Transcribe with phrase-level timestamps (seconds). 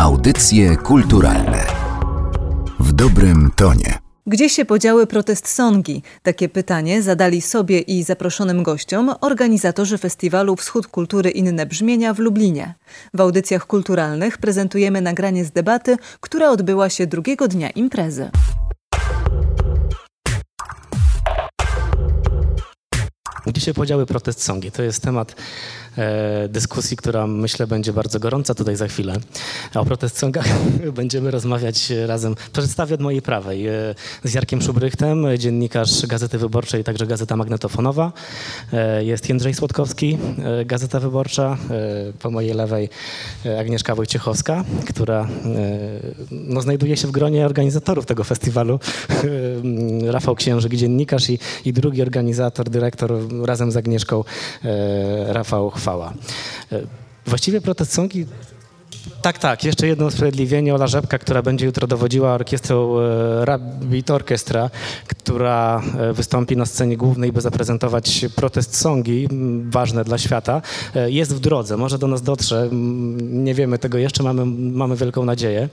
[0.00, 1.66] Audycje kulturalne
[2.80, 3.98] w dobrym tonie.
[4.26, 6.02] Gdzie się podziały protest songi?
[6.22, 12.74] Takie pytanie zadali sobie i zaproszonym gościom organizatorzy festiwalu Wschód Kultury Inne Brzmienia w Lublinie.
[13.14, 18.30] W audycjach kulturalnych prezentujemy nagranie z debaty, która odbyła się drugiego dnia imprezy.
[23.46, 24.70] Gdzie się podziały protest songi?
[24.70, 25.36] To jest temat
[26.48, 29.16] dyskusji, która myślę będzie bardzo gorąca tutaj za chwilę.
[29.74, 30.46] O protest songach
[30.92, 32.34] będziemy rozmawiać razem.
[32.52, 38.12] Przedstawię od mojej prawej e, z Jarkiem Szubrychtem, dziennikarz Gazety Wyborczej, także Gazeta Magnetofonowa.
[38.72, 40.18] E, jest Jędrzej Słodkowski,
[40.60, 41.56] e, Gazeta Wyborcza.
[41.70, 42.88] E, po mojej lewej
[43.46, 45.28] e, Agnieszka Wojciechowska, która
[46.30, 48.80] no, znajduje się w gronie organizatorów tego festiwalu.
[50.16, 53.12] Rafał Księżyk, dziennikarz i, i drugi organizator, dyrektor
[53.44, 54.24] razem z Agnieszką
[55.26, 56.12] Rafał Chwała.
[57.26, 58.26] Właściwie protest songi
[59.22, 59.64] tak, tak.
[59.64, 60.74] Jeszcze jedno usprawiedliwienie.
[60.74, 64.70] Ola Rzepka, która będzie jutro dowodziła orkiestrą e, Rabbit Orchestra,
[65.06, 69.28] która e, wystąpi na scenie głównej, by zaprezentować protest songi
[69.70, 70.62] ważne dla świata,
[70.94, 71.76] e, jest w drodze.
[71.76, 72.68] Może do nas dotrze.
[73.20, 75.68] Nie wiemy tego jeszcze, mamy, mamy wielką nadzieję.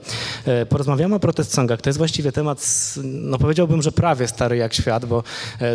[0.68, 1.80] Porozmawiamy o protest songach.
[1.80, 5.22] To jest właściwie temat, no powiedziałbym, że prawie stary jak świat, bo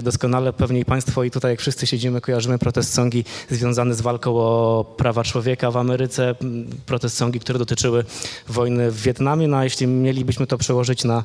[0.04, 4.38] doskonale pewnie i Państwo i tutaj jak wszyscy siedzimy, kojarzymy protest songi związane z walką
[4.38, 6.36] o prawa człowieka w Ameryce,
[6.86, 8.04] protest songi, które dotyczyły
[8.48, 9.48] wojny w Wietnamie.
[9.48, 11.24] No a jeśli mielibyśmy to przełożyć na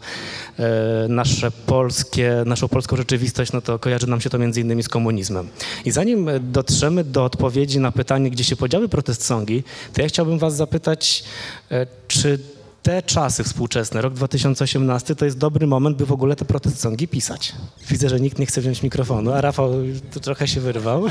[0.58, 4.88] e, nasze polskie, naszą polską rzeczywistość, no to kojarzy nam się to między innymi z
[4.88, 5.48] komunizmem.
[5.84, 10.38] I zanim dotrzemy do odpowiedzi na pytanie, gdzie się podziały protest songi, to ja chciałbym
[10.38, 11.24] was zapytać,
[11.70, 12.38] e, czy
[12.82, 17.08] te czasy współczesne, rok 2018, to jest dobry moment, by w ogóle te protest songi
[17.08, 17.52] pisać.
[17.88, 19.72] Widzę, że nikt nie chce wziąć mikrofonu, a Rafał
[20.12, 21.06] tu trochę się wyrwał.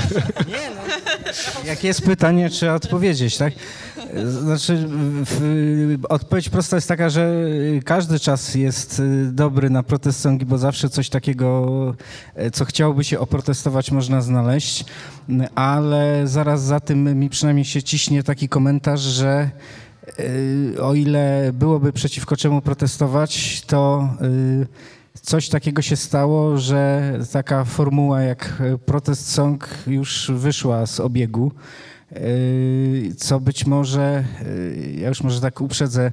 [0.48, 0.82] Nie, no.
[1.66, 3.54] Jak jest pytanie, trzeba odpowiedzieć, tak?
[4.26, 4.90] Znaczy,
[6.10, 7.32] odpowiedź prosta jest taka, że
[7.86, 11.96] każdy czas jest dobry na protest songi, bo zawsze coś takiego,
[12.54, 14.86] co chciałoby się oprotestować, można znaleźć,
[15.56, 19.50] ale zaraz za tym mi przynajmniej się ciśnie taki komentarz, że
[20.20, 24.68] Y, o ile byłoby przeciwko czemu protestować, to y,
[25.22, 31.52] coś takiego się stało, że taka formuła jak protest song już wyszła z obiegu.
[32.12, 34.24] Y, co być może,
[34.98, 36.12] ja już może tak uprzedzę,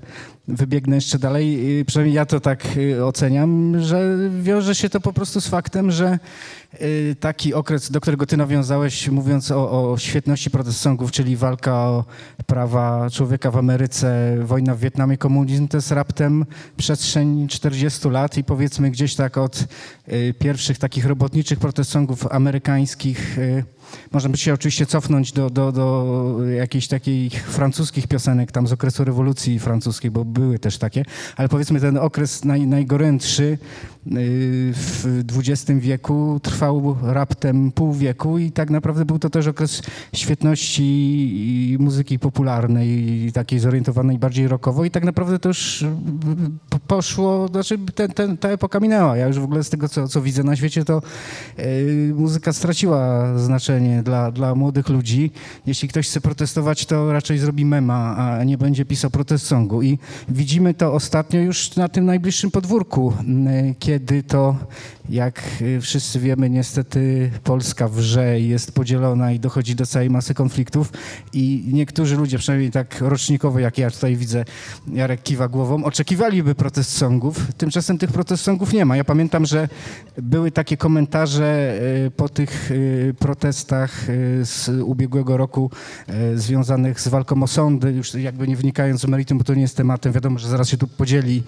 [0.48, 2.64] wybiegnę jeszcze dalej, przynajmniej ja to tak
[3.04, 6.18] oceniam, że wiąże się to po prostu z faktem, że
[7.20, 12.04] taki okres, do którego ty nawiązałeś, mówiąc o, o świetności protestów, czyli walka o
[12.46, 18.44] prawa człowieka w Ameryce, wojna w Wietnamie, komunizm, to jest raptem przestrzeń 40 lat i
[18.44, 19.64] powiedzmy gdzieś tak od
[20.38, 23.36] pierwszych takich robotniczych protestów amerykańskich
[24.12, 29.04] można by się oczywiście cofnąć do, do, do jakichś takich francuskich piosenek tam z okresu
[29.04, 31.04] rewolucji francuskiej, bo były też takie,
[31.36, 33.58] ale powiedzmy ten okres naj, najgorętszy
[34.06, 39.82] w XX wieku trwał raptem pół wieku i tak naprawdę był to też okres
[40.12, 45.84] świetności muzyki popularnej, takiej zorientowanej bardziej rockowo i tak naprawdę to już
[46.86, 49.16] poszło, znaczy ten, ten, ta epoka minęła.
[49.16, 51.02] Ja już w ogóle z tego, co, co widzę na świecie, to
[51.58, 55.30] yy, muzyka straciła znaczenie dla, dla młodych ludzi.
[55.66, 59.82] Jeśli ktoś chce protestować, to raczej zrobi mema, a nie będzie pisał protest songu.
[59.82, 59.98] I
[60.28, 63.12] widzimy to ostatnio już na tym najbliższym podwórku,
[63.68, 64.56] yy, kiedy to,
[65.08, 70.92] jak y, wszyscy wiemy, niestety Polska wrze jest podzielona i dochodzi do całej masy konfliktów
[71.32, 74.44] i niektórzy ludzie, przynajmniej tak rocznikowo, jak ja tutaj widzę,
[74.92, 77.52] Jarek kiwa głową, oczekiwaliby protest songów.
[77.56, 78.96] Tymczasem tych protest songów nie ma.
[78.96, 79.68] Ja pamiętam, że
[80.18, 84.06] były takie komentarze y, po tych y, protestach
[84.42, 85.70] z ubiegłego roku
[86.34, 89.76] związanych z walką o sądy, już jakby nie wnikając w meritum, bo to nie jest
[89.76, 91.42] tematem, wiadomo, że zaraz się tu podzieli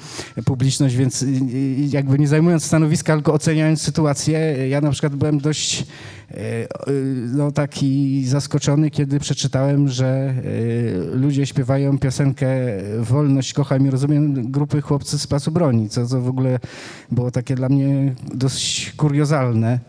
[0.45, 1.25] publiczność, więc
[1.89, 4.39] jakby nie zajmując stanowiska, tylko oceniając sytuację,
[4.69, 5.87] ja na przykład byłem dość
[6.31, 6.37] e,
[7.33, 10.35] no, taki zaskoczony, kiedy przeczytałem, że e,
[11.17, 12.49] ludzie śpiewają piosenkę
[13.01, 16.59] Wolność, kocham i rozumiem grupy Chłopcy z Pasu Broni, co, co w ogóle
[17.11, 19.81] było takie dla mnie dość kuriozalne.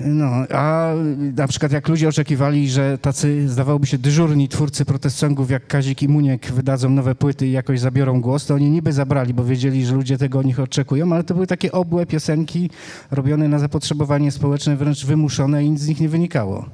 [0.00, 0.92] No, a
[1.36, 6.08] na przykład jak ludzie oczekiwali, że tacy zdawałoby się dyżurni twórcy protestongów jak Kazik i
[6.08, 9.94] Muniek wydadzą nowe płyty i jakoś zabiorą głos, to oni niby zabrali, bo wiedzieli, że
[9.94, 12.70] ludzie tego od nich oczekują, ale to były takie obłe piosenki
[13.10, 16.68] robione na zapotrzebowanie społeczne, wręcz wymuszone i nic z nich nie wynikało.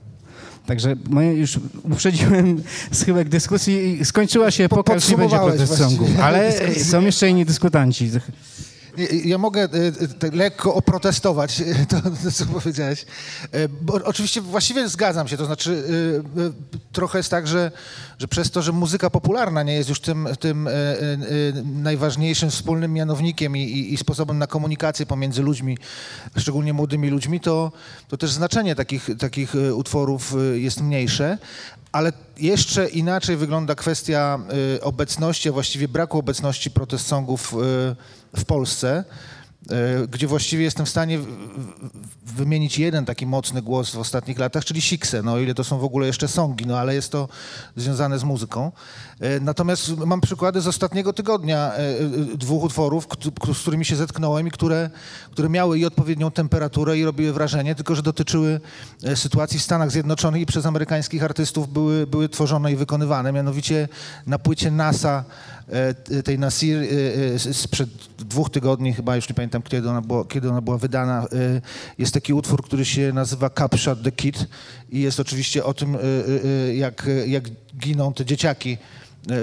[0.66, 0.96] Także
[1.34, 2.62] już uprzedziłem
[2.92, 8.10] schyłek dyskusji i skończyła się epoka, już nie będzie protestongów, ale są jeszcze inni dyskutanci.
[9.24, 11.96] Ja mogę e, e, lekko oprotestować to,
[12.32, 13.06] co powiedziałeś.
[13.52, 15.84] E, bo oczywiście właściwie zgadzam się, to znaczy
[16.92, 17.72] trochę jest tak, że,
[18.18, 21.18] że przez to, że muzyka popularna nie jest już tym, tym e, e, e,
[21.64, 25.78] najważniejszym wspólnym mianownikiem i, i, sposobem na komunikację pomiędzy ludźmi,
[26.36, 27.72] szczególnie młodymi ludźmi, to,
[28.08, 31.38] to też znaczenie takich, takich e, utworów e, jest mniejsze.
[31.92, 34.38] Ale jeszcze inaczej wygląda kwestia
[34.82, 37.54] obecności, a właściwie braku obecności protest songów
[38.36, 39.04] w Polsce,
[40.04, 41.18] y, gdzie właściwie jestem w stanie
[42.26, 45.78] wymienić jeden taki mocny głos w ostatnich latach, czyli Sikse, no o ile to są
[45.78, 47.28] w ogóle jeszcze songi, no ale jest to
[47.76, 48.72] związane z muzyką.
[49.22, 51.80] Y, Natomiast mam przykłady z ostatniego tygodnia y,
[52.32, 53.08] y, dwóch utworów,
[53.54, 54.90] z którymi się zetknąłem i które,
[55.30, 58.60] które miały i odpowiednią temperaturę i robiły wrażenie, tylko że dotyczyły
[59.02, 63.32] e, sytuacji w Stanach Zjednoczonych i przez amerykańskich artystów były, były tworzone i wykonywane.
[63.32, 63.88] Mianowicie
[64.26, 65.24] na płycie NASA,
[65.68, 66.86] e, tej Nasir e,
[67.34, 71.24] e, sprzed dwóch tygodni, chyba już nie pamiętam kiedy ona była, kiedy ona była wydana,
[71.24, 71.26] e,
[71.98, 74.46] jest taki utwór, który się nazywa Capshot the Kid
[74.90, 76.02] i jest oczywiście o tym, e, e,
[76.68, 77.44] e, jak, jak
[77.78, 79.00] giną te dzieciaki e,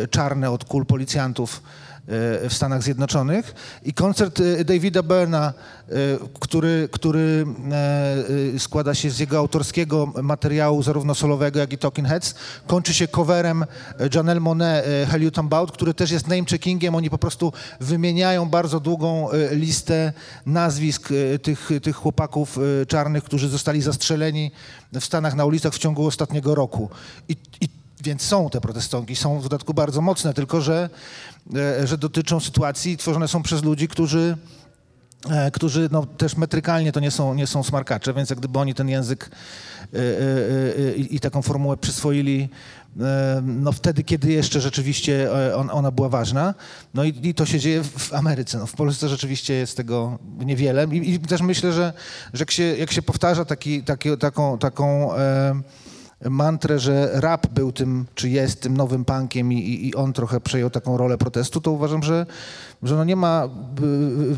[0.10, 1.62] czarne od kul policjantów
[2.08, 5.54] e, w Stanach Zjednoczonych i koncert e, Davida Byrna,
[5.90, 5.94] e,
[6.40, 12.08] który, który e, e, składa się z jego autorskiego materiału zarówno solowego, jak i Talking
[12.08, 12.36] Heads,
[12.68, 13.66] kończy się coverem e,
[14.16, 16.96] Janelle Monet e, Hell You About, który też jest name-checkingiem.
[16.96, 20.14] Oni po prostu wymieniają bardzo długą e, listę
[20.46, 24.52] nazwisk e, tych, tych chłopaków e, czarnych, którzy zostali zastrzeleni
[24.94, 26.90] w Stanach na ulicach w ciągu ostatniego roku.
[27.30, 27.70] I, i
[28.08, 30.90] więc są te protestonki, są w dodatku bardzo mocne, tylko że,
[31.56, 34.38] e, że dotyczą sytuacji, tworzone są przez ludzi, którzy,
[35.30, 38.74] e, którzy no, też metrykalnie to nie są, nie są smarkacze, więc jak gdyby oni
[38.74, 39.30] ten język
[39.94, 42.50] e, i taką formułę przyswoili
[43.44, 46.54] no wtedy, kiedy jeszcze rzeczywiście on, ona była ważna.
[46.94, 48.58] No i, i to się dzieje w Ameryce.
[48.58, 50.88] No, w Polsce rzeczywiście jest tego niewiele.
[50.92, 51.94] I, i też myślę, że,
[52.34, 55.62] że jak, się, jak się powtarza taki, taki, taką, taką e,
[56.22, 60.70] mantrę, że rap był tym, czy jest tym nowym punkiem i, i, on trochę przejął
[60.70, 62.26] taką rolę protestu, to uważam, że,
[62.84, 64.38] że no nie ma y, y,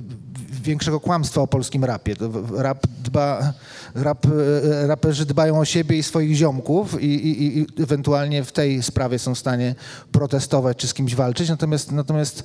[0.64, 2.16] większego kłamstwa o polskim rapie.
[2.56, 3.54] Rap dba,
[3.96, 8.84] rap, y, raperzy dbają o siebie i swoich ziomków i, i, i ewentualnie w tej
[8.84, 9.76] sprawie są w stanie
[10.12, 12.44] protestować czy z kimś walczyć, natomiast, natomiast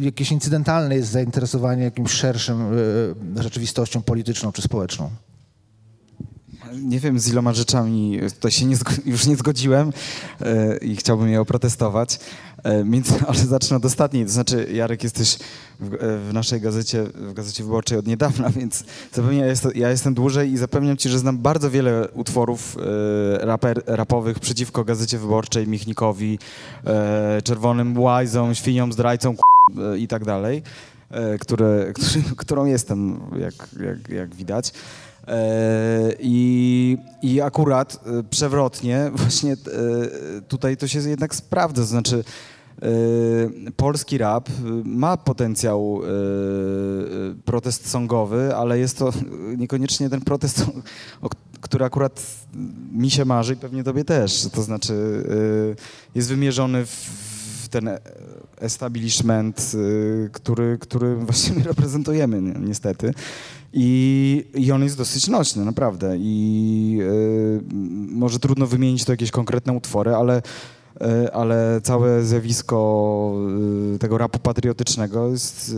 [0.00, 2.66] jakieś incydentalne jest zainteresowanie jakimś szerszym
[3.36, 5.10] rzeczywistością polityczną czy społeczną.
[6.78, 8.76] Nie wiem, z iloma rzeczami tutaj się nie
[9.06, 9.92] już nie zgodziłem
[10.40, 12.18] e, i chciałbym je oprotestować.
[12.64, 12.84] E,
[13.28, 14.24] ale zacznę od ostatniej.
[14.24, 15.38] To znaczy, Jarek, jesteś
[15.80, 19.90] w, e, w naszej gazecie, w Gazecie Wyborczej od niedawna, więc zapewne ja, jest, ja
[19.90, 22.76] jestem dłużej i zapewniam ci, że znam bardzo wiele utworów
[23.40, 26.38] raper, rapowych przeciwko Gazecie Wyborczej, Michnikowi,
[27.44, 29.36] Czerwonym Łajzom, Świniom, Zdrajcom
[29.98, 30.62] i tak dalej,
[31.40, 31.92] które,
[32.36, 34.72] którą jestem, jak, jak, jak widać.
[35.28, 39.56] E, I, I akurat e, przewrotnie, właśnie e,
[40.48, 41.82] tutaj to się jednak sprawdza.
[41.82, 42.24] To znaczy,
[43.76, 44.48] polski rap
[44.84, 46.00] ma potencjał
[47.44, 49.12] protest songowy, ale jest to
[49.58, 50.64] niekoniecznie ten protest,
[51.60, 52.22] który akurat
[52.92, 54.46] mi się marzy i pewnie tobie też.
[54.52, 55.24] To znaczy,
[56.14, 57.90] jest wymierzony w, ten
[58.60, 59.72] establishment,
[60.32, 63.14] który, który właśnie my reprezentujemy ni- niestety.
[63.72, 66.16] I, I on jest dosyć nośny, naprawdę.
[66.18, 67.60] I y,
[68.12, 70.42] może trudno wymienić to jakieś konkretne utwory, ale,
[71.02, 73.34] y, ale całe zjawisko
[73.94, 75.74] y, tego rapu patriotycznego jest,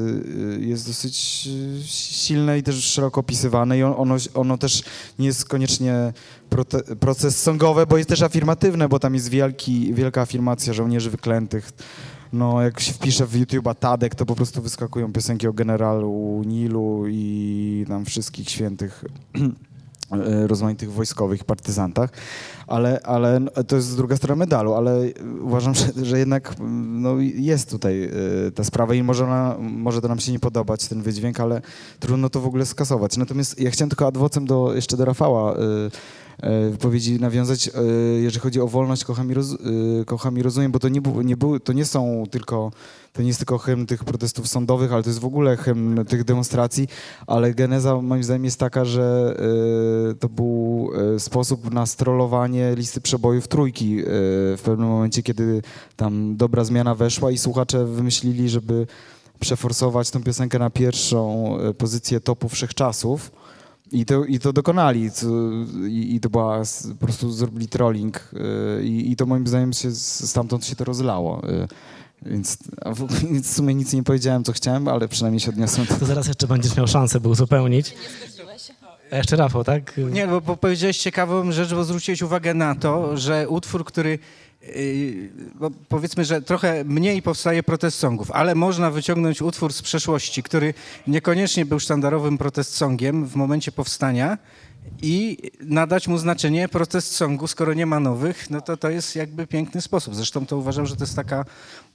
[0.56, 1.48] y, jest dosyć
[1.80, 3.78] y, silne i też szeroko opisywane.
[3.78, 4.82] I on, ono, ono też
[5.18, 6.12] nie jest koniecznie
[6.50, 11.72] prote, proces songowy, bo jest też afirmatywne, bo tam jest wielki, wielka afirmacja żołnierzy wyklętych.
[12.32, 17.04] No, jak się wpisze w YouTube'a Tadek, to po prostu wyskakują piosenki o generalu Nilu
[17.08, 19.04] i tam wszystkich świętych
[20.12, 22.10] e, rozmaitych wojskowych partyzantach,
[22.66, 25.00] ale, ale no, to jest druga strona medalu, ale
[25.40, 26.54] uważam, że, że jednak
[26.88, 28.10] no, jest tutaj e,
[28.50, 31.62] ta sprawa i może, ona, może to nam się nie podobać, ten wydźwięk, ale
[32.00, 33.16] trudno to w ogóle skasować.
[33.16, 35.56] Natomiast ja chciałem tylko adwocem do, jeszcze do Rafała e,
[36.70, 37.82] wypowiedzi nawiązać, e,
[38.20, 39.56] jeżeli chodzi o wolność, kocham i, roz, e,
[40.04, 42.72] kocham i rozumiem, bo to nie, był, nie, to nie są tylko,
[43.12, 46.24] to nie jest tylko hymn tych protestów sądowych, ale to jest w ogóle hymn tych
[46.24, 46.88] demonstracji,
[47.26, 49.36] ale geneza moim zdaniem jest taka, że
[50.10, 54.04] e, to był e, sposób na strollowanie listy przebojów trójki e,
[54.56, 55.62] w pewnym momencie, kiedy
[55.96, 58.86] tam dobra zmiana weszła i słuchacze wymyślili, żeby
[59.42, 63.30] przeforsować tą piosenkę na pierwszą e, pozycję topu wszechczasów.
[63.92, 65.10] I to, I to dokonali.
[65.10, 65.26] Co,
[65.88, 66.62] i, I to była
[67.00, 68.30] po prostu zrobili trolling.
[68.80, 71.42] y, I, I to moim zdaniem się stamtąd się to rozlało.
[71.50, 71.68] y,
[72.26, 72.58] Więc,
[73.42, 75.86] w, sumie nic nie powiedziałem, co chciałem, ale przynajmniej się odniosłem.
[75.86, 77.94] To zaraz jeszcze będziesz miał szansę, by uzupełnić.
[79.12, 80.00] A jeszcze Rafał, tak?
[80.12, 84.18] Nie, bo, bo powiedziałeś ciekawą rzecz, bo zwróciłeś uwagę na to, że utwór, który
[85.54, 90.74] bo powiedzmy, że trochę mniej powstaje protest songów, ale można wyciągnąć utwór z przeszłości, który
[91.06, 94.38] niekoniecznie był sztandarowym protest songiem w momencie powstania
[95.02, 99.46] i nadać mu znaczenie protest songu, skoro nie ma nowych, no to to jest jakby
[99.46, 100.14] piękny sposób.
[100.14, 101.44] Zresztą to uważam, że to jest taka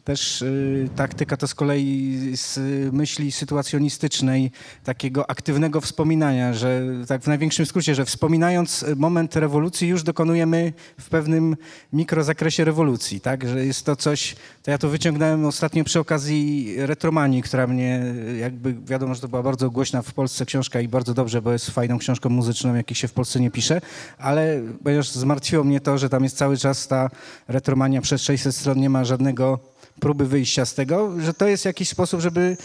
[0.07, 2.59] też y, taktyka to z kolei z
[2.93, 4.51] myśli sytuacjonistycznej,
[4.83, 11.09] takiego aktywnego wspominania, że tak w największym skrócie, że wspominając moment rewolucji już dokonujemy w
[11.09, 11.55] pewnym
[11.93, 17.41] mikrozakresie rewolucji, tak, że jest to coś, to ja to wyciągnąłem ostatnio przy okazji Retromanii,
[17.41, 21.41] która mnie jakby, wiadomo, że to była bardzo głośna w Polsce książka i bardzo dobrze,
[21.41, 23.81] bo jest fajną książką muzyczną, jakich się w Polsce nie pisze,
[24.17, 27.09] ale ponieważ zmartwiło mnie to, że tam jest cały czas ta
[27.47, 29.59] Retromania przez 600 stron, nie ma żadnego
[29.99, 32.57] próby wyjścia z tego, że to jest jakiś sposób, żeby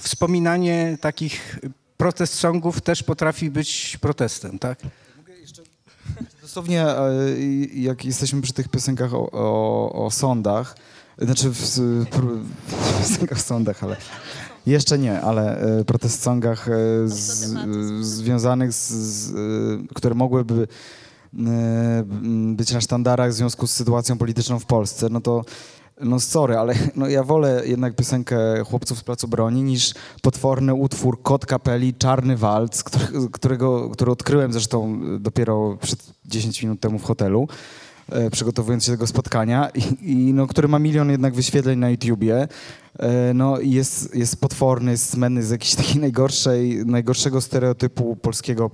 [0.00, 1.58] wspominanie takich
[1.96, 4.78] protest songów też potrafi być protestem, tak?
[6.42, 7.10] Dosłownie, e,
[7.74, 10.76] jak jesteśmy przy tych piosenkach o, o, o sądach,
[11.18, 13.96] znaczy w, w piosenkach o sądach, ale
[14.66, 16.72] jeszcze nie, ale e, protest songach e,
[17.08, 19.32] z, związanych z, z,
[19.94, 20.68] które mogłyby
[22.52, 25.44] być na sztandarach w związku z sytuacją polityczną w Polsce, no to
[26.00, 31.22] no sorry, ale no ja wolę jednak piosenkę Chłopców z Placu Broni niż potworny utwór
[31.22, 37.04] Kot Kapeli Czarny Walc, który, którego, który odkryłem zresztą dopiero przed 10 minut temu w
[37.04, 37.48] hotelu,
[38.08, 41.90] e, przygotowując się do tego spotkania i, i, no, który ma milion jednak wyświetleń na
[41.90, 42.48] YouTubie.
[42.98, 48.70] E, no jest, jest potworny, jest smenny z jakiejś takiej najgorszej, najgorszego stereotypu polskiego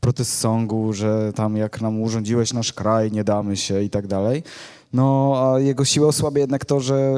[0.00, 4.42] protest songu, że tam jak nam urządziłeś nasz kraj, nie damy się i tak dalej.
[4.94, 7.14] No, a jego siłę osłabia jednak to, że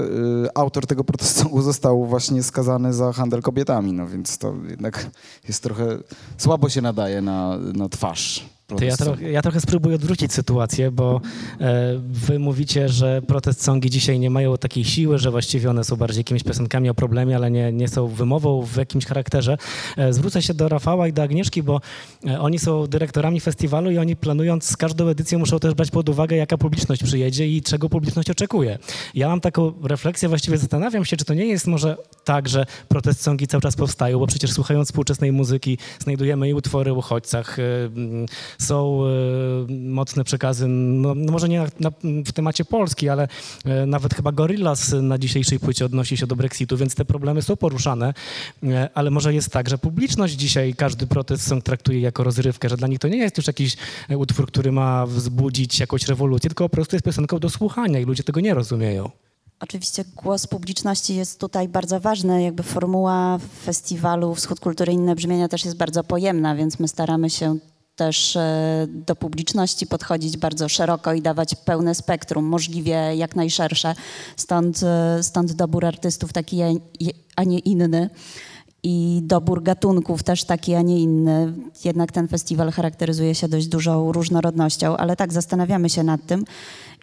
[0.47, 5.07] y, autor tego protestu został właśnie skazany za handel kobietami, no więc to jednak
[5.49, 5.99] jest trochę,
[6.39, 8.56] słabo się nadaje na, na twarz.
[8.67, 11.21] To ja, trochę, ja trochę spróbuję odwrócić sytuację, bo
[11.61, 15.97] e, wy mówicie, że protest songi dzisiaj nie mają takiej siły, że właściwie one są
[15.97, 19.57] bardziej jakimiś piosenkami o problemie, ale nie, nie są wymową w jakimś charakterze.
[19.97, 21.81] E, zwrócę się do Rafała i do Agnieszki, bo
[22.27, 26.37] e, oni są dyrektorami festiwalu i oni planując każdą edycję muszą też brać pod uwagę,
[26.37, 28.79] jaka publiczność przyjedzie i czego publiczność oczekuje.
[29.15, 33.23] Ja mam taką refleksję, właściwie zastanawiam się, czy to nie jest może tak, że protest
[33.23, 37.57] songi cały czas powstają, bo przecież słuchając współczesnej muzyki znajdujemy i utwory o uchodźcach,
[38.59, 43.29] są e, mocne przekazy, no, no może nie na, na, w temacie Polski, ale
[43.65, 47.57] e, nawet chyba Gorillaz na dzisiejszej płycie odnosi się do Brexitu, więc te problemy są
[47.57, 48.15] poruszane,
[48.63, 52.77] e, ale może jest tak, że publiczność dzisiaj każdy protest song traktuje jako rozrywkę, że
[52.77, 53.77] dla nich to nie jest już jakiś
[54.17, 58.23] utwór, który ma wzbudzić jakąś rewolucję, tylko po prostu jest piosenką do słuchania i ludzie
[58.23, 59.11] tego nie rozumieją.
[59.61, 62.43] Oczywiście głos publiczności jest tutaj bardzo ważny.
[62.43, 67.59] Jakby formuła festiwalu Wschód Kultury Inne Brzmienia też jest bardzo pojemna, więc my staramy się
[67.97, 73.95] też e, do publiczności podchodzić bardzo szeroko i dawać pełne spektrum, możliwie jak najszersze.
[74.37, 76.63] Stąd, e, stąd dobór artystów taki,
[77.37, 78.11] a nie inny
[78.89, 81.53] i dobór gatunków też taki, a nie inny.
[81.85, 86.45] Jednak ten festiwal charakteryzuje się dość dużą różnorodnością, ale tak, zastanawiamy się nad tym.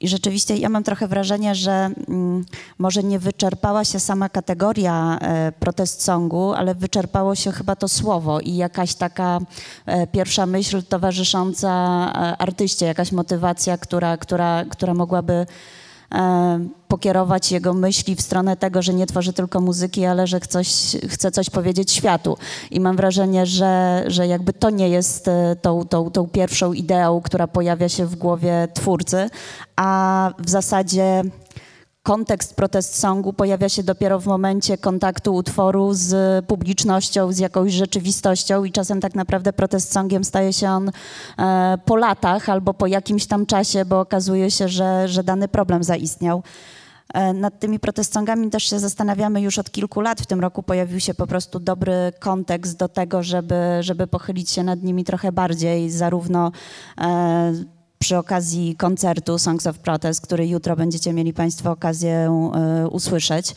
[0.02, 2.46] I rzeczywiście ja mam trochę wrażenie, że mm,
[2.78, 8.40] może nie wyczerpała się sama kategoria e, protest songu, ale wyczerpało się chyba to słowo
[8.40, 9.40] i jakaś taka
[9.86, 15.46] e, pierwsza myśl towarzysząca e, artyście, jakaś motywacja, która, która, która mogłaby
[16.88, 20.68] pokierować jego myśli w stronę tego, że nie tworzy tylko muzyki, ale że coś,
[21.10, 22.38] chce coś powiedzieć światu.
[22.72, 27.22] I mam wrażenie, że, że jakby to nie jest e, tą, tą, tą pierwszą ideą,
[27.22, 29.30] która pojawia się w głowie twórcy,
[29.76, 31.24] a w zasadzie
[32.04, 38.64] kontekst protest songu pojawia się dopiero w momencie kontaktu utworu z publicznością, z jakąś rzeczywistością
[38.64, 40.92] i czasem tak naprawdę protest songiem staje się on
[41.40, 45.84] e, po latach albo po jakimś tam czasie, bo okazuje się, że, że dany problem
[45.84, 46.44] zaistniał.
[47.14, 50.22] E, nad tymi protest songami też się zastanawiamy już od kilku lat.
[50.22, 54.64] W tym roku pojawił się po prostu dobry kontekst do tego, żeby, żeby pochylić się
[54.64, 56.52] nad nimi trochę bardziej, zarówno
[57.02, 57.54] e,
[58.04, 62.32] przy okazji koncertu Songs of Protest, który jutro będziecie mieli Państwo okazję
[62.84, 63.56] y, usłyszeć,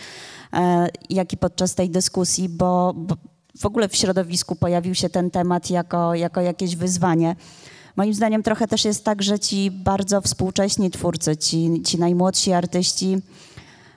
[0.53, 3.17] e, jak i podczas tej dyskusji, bo, bo
[3.61, 7.37] w ogóle w środowisku pojawił się ten temat jako, jako jakieś wyzwanie.
[7.97, 13.19] Moim zdaniem trochę też jest tak, że ci bardzo współcześni twórcy, ci, ci najmłodsi artyści,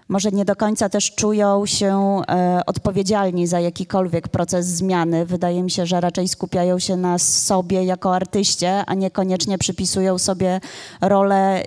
[0.10, 5.26] może nie do końca też czują się e, odpowiedzialni za jakikolwiek proces zmiany.
[5.26, 10.62] Wydaje mi się, że raczej skupiają się na sobie jako artyście, a niekoniecznie przypisują sobie
[11.02, 11.64] rolę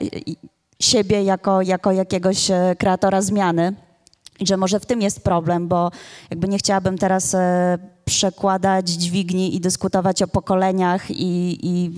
[0.81, 3.75] siebie jako, jako jakiegoś e, kreatora zmiany.
[4.41, 5.91] I że może w tym jest problem, bo
[6.31, 11.91] jakby nie chciałabym teraz e, przekładać dźwigni i dyskutować o pokoleniach i, i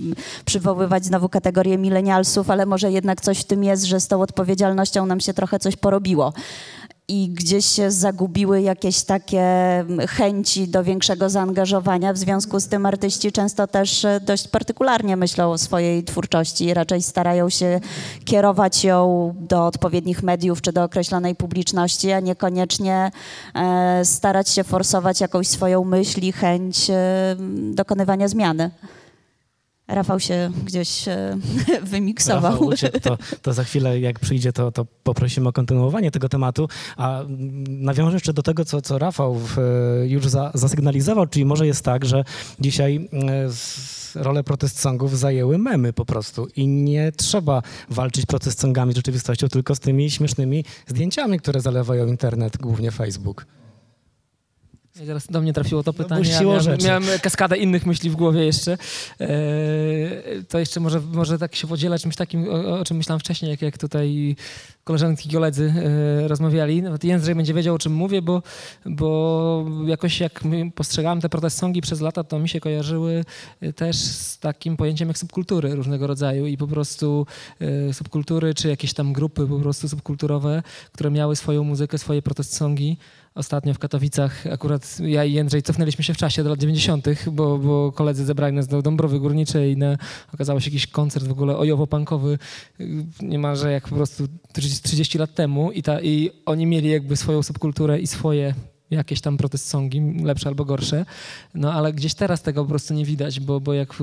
[0.45, 5.05] przywoływać znowu kategorię milenialsów, ale może jednak coś w tym jest, że z tą odpowiedzialnością
[5.05, 6.33] nam się trochę coś porobiło
[7.07, 9.45] i gdzieś się zagubiły jakieś takie
[10.09, 12.13] chęci do większego zaangażowania.
[12.13, 16.73] W związku z tym artyści często też e, dość partykularnie myślą o swojej twórczości i
[16.73, 17.79] raczej starają się
[18.25, 23.11] kierować ją do odpowiednich mediów czy do określonej publiczności, a niekoniecznie
[23.55, 27.35] e, starać się forsować jakąś swoją myśl i chęć e,
[27.73, 28.71] dokonywania zmiany.
[29.87, 31.37] Rafał się gdzieś e,
[31.91, 32.51] wymiksował.
[32.51, 36.67] Rafał uciekł, to, to za chwilę, jak przyjdzie, to, to poprosimy o kontynuowanie tego tematu.
[36.97, 37.21] A
[37.69, 39.57] nawiążę jeszcze do tego, co, co Rafał w,
[40.07, 42.23] już za, zasygnalizował, czyli może jest tak, że
[42.59, 48.93] dzisiaj e, rolę protest songów zajęły memy po prostu i nie trzeba walczyć protest songami
[48.93, 53.45] z rzeczywistością, tylko z tymi śmiesznymi zdjęciami, które zalewają internet, głównie Facebook.
[54.97, 56.25] Teraz do mnie trafiło to No, pytanie.
[56.25, 56.87] siłą ja miałem, rzeczy.
[56.87, 58.77] miałem kaskadę innych myśli w głowie jeszcze.
[59.21, 59.27] E,
[60.49, 63.61] to jeszcze może, może tak się podzielę czymś takim, o, o czym myślałem wcześniej, jak,
[63.61, 64.35] jak tutaj
[64.83, 65.73] koleżanki i koledzy
[66.23, 66.81] e, rozmawiali.
[66.81, 68.41] Nawet Jędrzej będzie wiedział, o czym mówię, bo,
[68.85, 70.43] bo jakoś jak
[70.75, 73.25] postrzegałem te protest songi przez lata, to mi się kojarzyły
[73.61, 77.25] e, też z takim pojęciem jak subkultury różnego rodzaju i po prostu
[77.91, 82.97] subkultury, czy jakieś tam grupy po prostu subkulturowe, które miały swoją muzykę, swoje protest songi.
[83.35, 87.57] Ostatnio w Katowicach akurat ja i Jędrzej cofnęliśmy się w czasie do lat 90., bo,
[87.57, 89.97] bo koledzy zebrali nas do Dąbrowy Górniczej i na,
[90.33, 92.37] okazało się jakiś koncert w ogóle ojowo-punkowy
[92.79, 94.27] y, niemalże jak po prostu
[94.83, 98.53] 30 lat temu i, ta, i oni mieli jakby swoją subkulturę i swoje
[98.91, 101.05] jakieś tam protest songi, lepsze albo gorsze,
[101.55, 103.93] no ale gdzieś teraz tego po prostu nie widać, bo, bo jak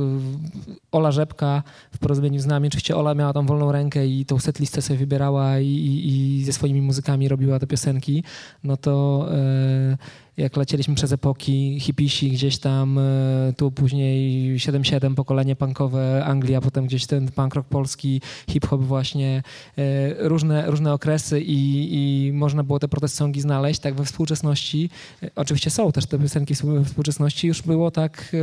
[0.92, 1.62] Ola Rzepka
[1.94, 5.58] w porozumieniu z nami, oczywiście Ola miała tam wolną rękę i tą setlistę sobie wybierała
[5.58, 8.24] i, i, i ze swoimi muzykami robiła te piosenki,
[8.64, 9.96] no to e,
[10.36, 16.86] jak lecieliśmy przez epoki, hipisi gdzieś tam, e, tu później 7-7, pokolenie punkowe, Anglia, potem
[16.86, 18.20] gdzieś ten punk rock polski,
[18.50, 19.42] hip-hop właśnie,
[19.78, 24.90] e, różne, różne okresy i, i można było te protest songi znaleźć, tak we współczesności,
[25.22, 28.36] e, oczywiście są też te piosenki we współczesności, już było tak,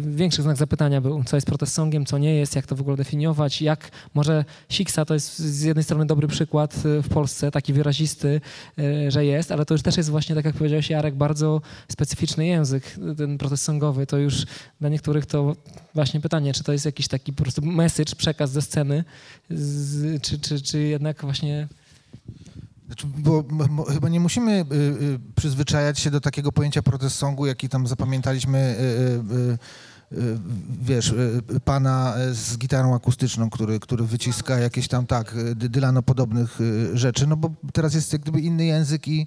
[0.00, 2.96] większy znak zapytania był, co jest protest songiem, co nie jest, jak to w ogóle
[2.96, 7.72] definiować, jak może Siksa to jest z jednej strony dobry przykład e, w Polsce, taki
[7.72, 8.40] wyrazisty,
[8.78, 12.46] e, że jest, ale to już też jest właśnie, tak jak powiedziałeś Jarek, bardzo specyficzny
[12.46, 14.46] język, ten protest songowy, to już
[14.80, 15.56] dla niektórych to
[15.94, 19.04] właśnie pytanie, czy to jest jakiś taki po prostu message, przekaz ze sceny,
[20.22, 21.68] czy, czy, czy jednak właśnie...
[22.86, 23.44] Znaczy, bo
[23.92, 28.58] chyba nie musimy y, y, przyzwyczajać się do takiego pojęcia protest songu, jaki tam zapamiętaliśmy,
[28.58, 29.58] y,
[30.82, 36.98] wiesz, y, pana z gitarą akustyczną, który, który wyciska jakieś tam, tak, dy- dylanopodobnych y,
[36.98, 39.26] rzeczy, no bo teraz jest jak gdyby inny język i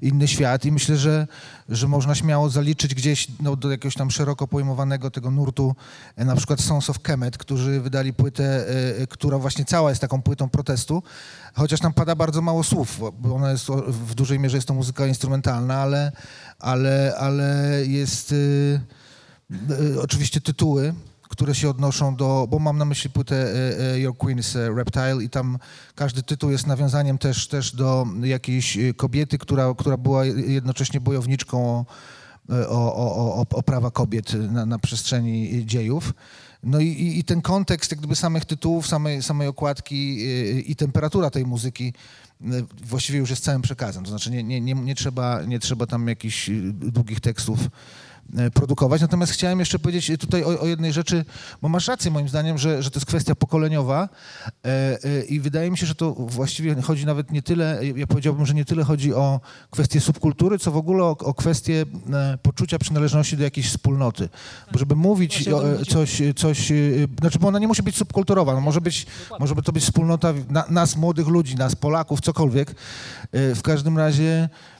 [0.00, 1.26] inny świat i myślę, że,
[1.68, 5.76] że można śmiało zaliczyć gdzieś no, do jakiegoś tam szeroko pojmowanego tego nurtu,
[6.16, 10.00] e, na przykład Sons of Kemet, którzy wydali płytę, e, e, która właśnie cała jest
[10.00, 11.02] taką płytą protestu,
[11.54, 15.06] chociaż tam pada bardzo mało słów, bo ona jest, w dużej mierze jest to muzyka
[15.06, 16.12] instrumentalna, ale,
[16.58, 19.03] ale, ale jest y, y,
[20.02, 20.94] oczywiście tytuły,
[21.28, 24.74] które się odnoszą do, bo mam na myśli płytę e, e, Your Queen is a
[24.74, 25.58] Reptile i tam
[25.94, 31.58] każdy tytuł jest nawiązaniem też, też do jakiejś e, kobiety, która, która była jednocześnie bojowniczką
[31.58, 31.86] o,
[32.68, 36.14] o, o, o, prawa kobiet na, na przestrzeni dziejów.
[36.62, 40.18] No i, i, ten kontekst jak gdyby samych tytułów, samej, samej okładki
[40.70, 41.92] i, temperatura tej muzyki
[42.84, 44.04] właściwie już jest całym przekazem.
[44.04, 47.58] To znaczy nie, nie, nie, nie, trzeba, nie trzeba tam jakichś długich tekstów
[48.54, 49.00] produkować.
[49.00, 51.24] Natomiast chciałem jeszcze powiedzieć tutaj o, o jednej rzeczy,
[51.62, 54.08] bo masz rację moim zdaniem, że, że to jest kwestia pokoleniowa
[54.64, 58.46] e, e, i wydaje mi się, że to właściwie chodzi nawet nie tyle, ja powiedziałbym,
[58.46, 62.78] że nie tyle chodzi o kwestię subkultury, co w ogóle o, o kwestię e, poczucia
[62.78, 64.28] przynależności do jakiejś wspólnoty.
[64.72, 66.74] Bo żeby mówić o coś, coś, e,
[67.20, 69.06] znaczy bo ona nie musi być subkulturowa, no może być,
[69.40, 72.70] może to być wspólnota na, nas młodych ludzi, nas Polaków, cokolwiek.
[73.32, 74.73] E, W każdym razie e, e,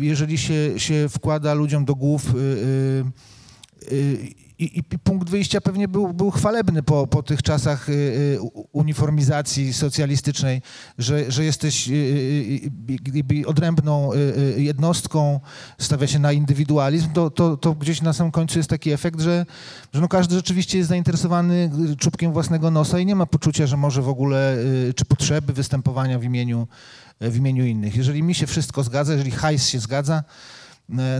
[0.00, 5.88] jeżeli się, się wkłada ludziom do głów e, e, e, i, i punkt wyjścia pewnie
[5.88, 8.38] był, był chwalebny po, po tych czasach y, y,
[8.72, 10.62] uniformizacji socjalistycznej,
[10.98, 14.10] że, że jesteś y, odrębną
[14.56, 15.40] jednostką,
[15.78, 19.46] stawia się na indywidualizm, to, to, to gdzieś na samym końcu jest taki efekt, że,
[19.92, 24.02] że no każdy rzeczywiście jest zainteresowany czubkiem własnego nosa i nie ma poczucia, że może
[24.02, 24.56] w ogóle,
[24.96, 26.68] czy potrzeby występowania w imieniu,
[27.20, 27.96] w imieniu innych.
[27.96, 30.24] Jeżeli mi się wszystko zgadza, jeżeli hajs się zgadza,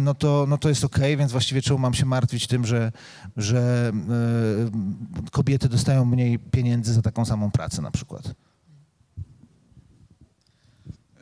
[0.00, 2.92] no to, no to jest okej, więc właściwie czemu mam się martwić tym, że,
[3.36, 3.92] że
[5.24, 8.34] e, kobiety dostają mniej pieniędzy za taką samą pracę na przykład.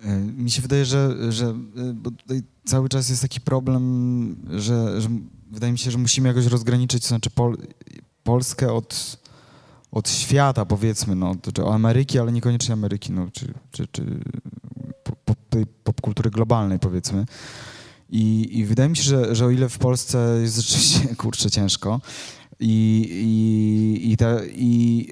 [0.02, 5.08] E, mi się wydaje, że, że e, cały czas jest taki problem, że, że
[5.50, 7.56] wydaje mi się, że musimy jakoś rozgraniczyć, to znaczy Pol
[8.24, 9.16] Polskę od,
[9.92, 14.20] od świata, powiedzmy, no, czy Ameryki, ale niekoniecznie Ameryki, no, czy, czy, czy
[15.24, 17.26] po, tej popkultury globalnej, powiedzmy.
[18.10, 22.00] I, I, wydaje mi się, że, że o ile w Polsce jest rzeczywiście, kurczę, ciężko
[22.60, 24.16] i, i, i,
[24.54, 25.08] i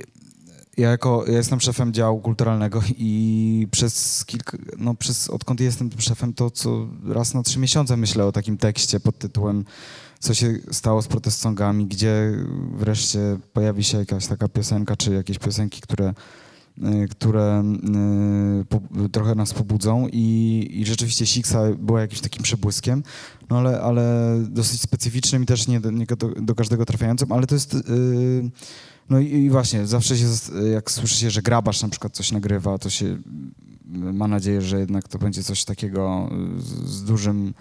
[0.76, 6.32] ja, jako, ja jestem szefem działu kulturalnego i przez kilka, no przez, odkąd jestem szefem,
[6.34, 9.64] to co raz na trzy miesiące myślę o takim tekście pod tytułem
[10.20, 12.32] co się stało z protestsongami, gdzie
[12.74, 13.18] wreszcie
[13.52, 16.14] pojawi się jakaś taka piosenka, czy jakieś piosenki, które,
[17.10, 17.62] które
[19.04, 23.02] y, trochę nas pobudzą i, i rzeczywiście Siksa była jakimś takim przebłyskiem,
[23.50, 27.54] no ale, ale dosyć specyficznym i też nie, nie do, do każdego trafiającym, ale to
[27.54, 27.74] jest...
[27.74, 28.50] Yy,
[29.10, 30.26] no i, i, właśnie, zawsze się,
[30.72, 33.18] jak słyszy się, że grabarz na przykład coś nagrywa, to się
[33.88, 37.54] ma nadzieję, że jednak to będzie coś takiego z, z dużym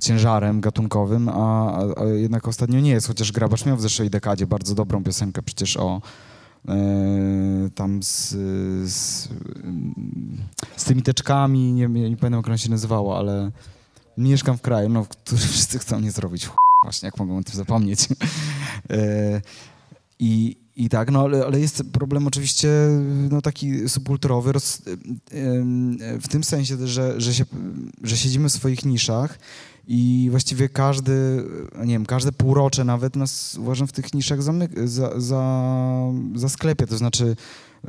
[0.00, 4.74] ciężarem gatunkowym, a, a, jednak ostatnio nie jest, chociaż grabarz miał w zeszłej dekadzie bardzo
[4.74, 6.02] dobrą piosenkę przecież o
[6.68, 6.74] e,
[7.74, 8.28] tam z,
[8.90, 9.28] z,
[10.76, 13.50] z, tymi teczkami, nie, nie pamiętam jak ona się nazywała, ale
[14.18, 16.48] mieszkam w kraju, no, który wszyscy chcą mnie zrobić
[16.84, 18.08] Właśnie, jak mogłem o tym zapomnieć.
[20.18, 22.68] I, I tak, no ale, ale jest problem oczywiście
[23.30, 24.82] no, taki subkulturowy roz,
[26.20, 27.44] w tym sensie, że, że, się,
[28.02, 29.38] że siedzimy w swoich niszach
[29.88, 31.44] i właściwie każdy,
[31.84, 34.52] nie wiem, każde półrocze nawet nas uważam w tych niszach za,
[35.16, 35.72] za,
[36.34, 37.36] za sklepie, to znaczy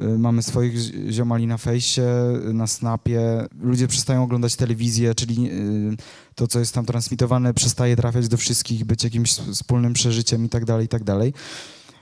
[0.03, 0.77] Y, mamy swoich
[1.11, 2.07] ziomali na fejsie,
[2.53, 3.47] na snapie.
[3.61, 5.97] Ludzie przestają oglądać telewizję, czyli y,
[6.35, 10.65] to, co jest tam transmitowane, przestaje trafiać do wszystkich, być jakimś wspólnym przeżyciem i tak
[10.65, 11.33] dalej, i tak dalej.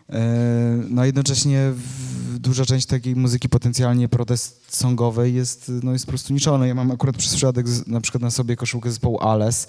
[0.09, 0.13] Y,
[0.89, 1.73] no a jednocześnie
[2.39, 6.67] duża część takiej muzyki potencjalnie protest songowej jest, no, jest po prostu niczona.
[6.67, 9.67] Ja mam akurat przez przypadek na przykład na sobie koszulkę zespołu Ales,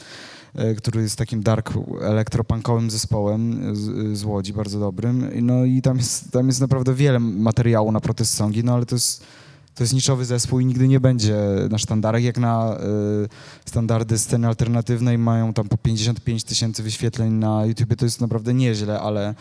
[0.54, 5.30] E, który jest takim dark elektropunkowym zespołem z, z, Łodzi, bardzo dobrym.
[5.42, 8.94] No i tam jest, tam jest naprawdę wiele materiału na protest songi, no ale to
[8.94, 9.24] jest,
[9.74, 11.36] to jest niszowy zespół i nigdy nie będzie
[11.70, 12.76] na sztandarach, jak na
[13.24, 13.28] y,
[13.66, 19.00] standardy sceny alternatywnej mają tam po 55 tysięcy wyświetleń na YouTube, to jest naprawdę nieźle,
[19.00, 19.34] ale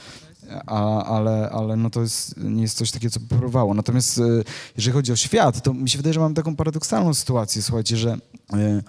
[0.66, 3.74] a, ale, ale no to jest, nie jest coś takiego, co porwało.
[3.74, 4.44] Natomiast y,
[4.78, 8.18] jeżeli chodzi o świat, to mi się wydaje, że mamy taką paradoksalną sytuację, słuchajcie, że
[8.54, 8.84] y,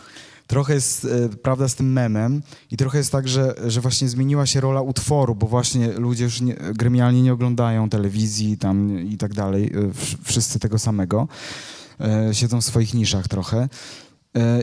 [0.47, 4.47] trochę jest e, prawda z tym memem i trochę jest tak, że, że właśnie zmieniła
[4.47, 9.35] się rola utworu, bo właśnie ludzie już nie, gremialnie nie oglądają telewizji tam i tak
[9.35, 9.71] dalej, e,
[10.23, 11.29] wszyscy tego samego.
[12.01, 13.69] E, siedzą w swoich niszach trochę.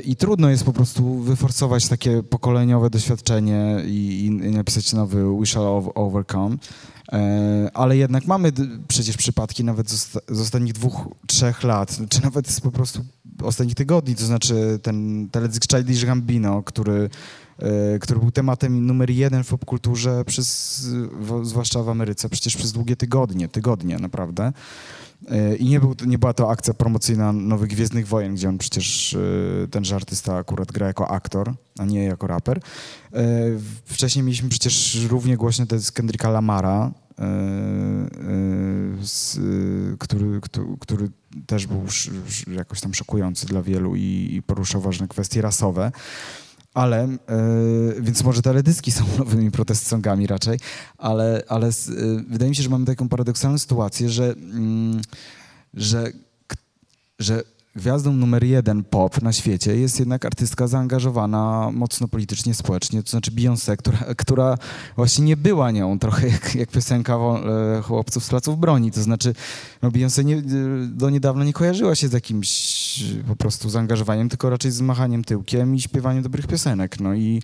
[0.04, 5.92] I trudno jest po prostu wyforsować takie pokoleniowe doświadczenie i, i napisać nowy We Shall
[5.96, 6.58] Overcome.
[7.74, 8.52] Ale jednak mamy
[8.88, 13.06] przecież przypadki nawet z, ostatnich dwóch, trzech lat, czy nawet po prostu
[13.44, 17.10] ostatnich tygodni, to znaczy ten teledysk Childish Gambino, który,
[17.60, 20.80] e, który był tematem numer jeden w popkulturze, przez,
[21.44, 24.54] zwłaszcza w Ameryce, przecież przez długie tygodnie, tygodnie naprawdę.
[25.30, 29.14] E, I nie, był, nie była to akcja promocyjna Nowych Gwiezdnych Wojen, gdzie on przecież,
[29.14, 32.62] e, tenże artysta akurat gra jako aktor, a nie jako raper.
[33.86, 36.92] Wcześniej mieliśmy przecież równie głośny to jest Kendricka Lamara,
[39.02, 39.40] z,
[40.00, 41.10] który, który, który,
[41.48, 41.86] też był
[42.48, 45.92] jakoś tam szokujący dla wielu i, i poruszał ważne kwestie rasowe.
[46.74, 47.18] Ale, e,
[48.00, 49.96] więc może teledyski są nowymi protest
[50.28, 50.60] raczej,
[50.98, 51.72] ale, ale e,
[52.28, 55.02] wydaje mi się, że mamy taką paradoksalną sytuację, że, mm,
[55.74, 56.12] że,
[57.20, 57.44] że
[57.76, 63.32] gwiazdą numer jeden pop na świecie jest jednak artystka zaangażowana mocno politycznie, społecznie, to znaczy
[63.32, 64.58] Beyoncé, która, która
[64.96, 69.34] właśnie nie była nią, trochę jak, jak piosenka e, chłopców z placów broni, to znaczy
[69.82, 70.42] no Beyoncé nie,
[70.88, 75.76] do niedawna nie kojarzyła się z jakimś po prostu zaangażowaniem, tylko raczej z machaniem tyłkiem
[75.76, 77.42] i śpiewaniem dobrych piosenek, no i,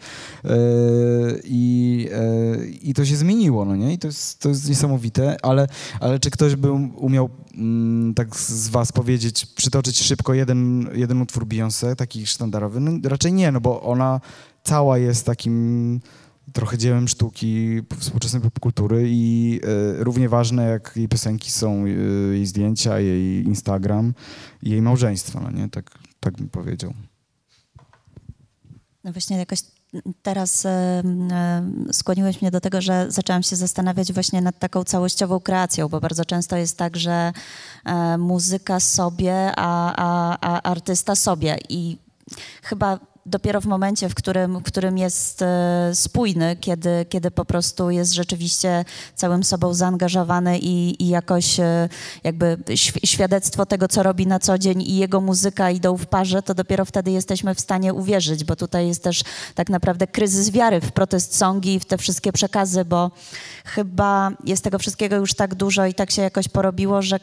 [1.43, 2.09] i,
[2.81, 5.67] i to się zmieniło, no nie, i to jest, to jest niesamowite, ale,
[5.99, 11.21] ale czy ktoś by umiał mm, tak z was powiedzieć, przytoczyć szybko szybko jeden, jeden
[11.21, 12.79] utwór Beyoncé, taki sztandarowy?
[12.79, 14.21] No, raczej nie, no bo ona
[14.63, 15.99] cała jest takim
[16.53, 19.59] trochę dziełem sztuki współczesnej popkultury i
[19.99, 21.89] y, równie ważne jak jej piosenki są y,
[22.33, 24.13] jej zdjęcia, jej Instagram
[24.63, 25.69] i jej małżeństwo, no nie?
[25.69, 26.93] Tak, tak bym powiedział.
[29.03, 29.59] No właśnie jakoś
[30.21, 30.67] teraz
[31.91, 36.25] skłoniłeś mnie do tego, że zaczęłam się zastanawiać właśnie nad taką całościową kreacją, bo bardzo
[36.25, 37.33] często jest tak, że
[37.85, 41.57] e, muzyka sobie, a, a, a artysta sobie.
[41.69, 41.97] I
[42.63, 47.89] chyba dopiero w momencie, w którym, w którym jest e, spójny, kiedy, kiedy po prostu
[47.89, 48.85] jest rzeczywiście
[49.15, 51.89] całym sobą zaangażowany i, i jakoś e,
[52.23, 52.57] jakby
[53.05, 56.85] świadectwo tego, co robi na co dzień i jego muzyka idą w parze, to dopiero
[56.85, 59.23] wtedy jesteśmy w stanie uwierzyć, bo tutaj jest też
[59.55, 63.11] tak naprawdę kryzys wiary w protest songi i w te wszystkie przekazy, bo
[63.65, 67.19] chyba jest tego wszystkiego już tak dużo i tak się jakoś porobiło, że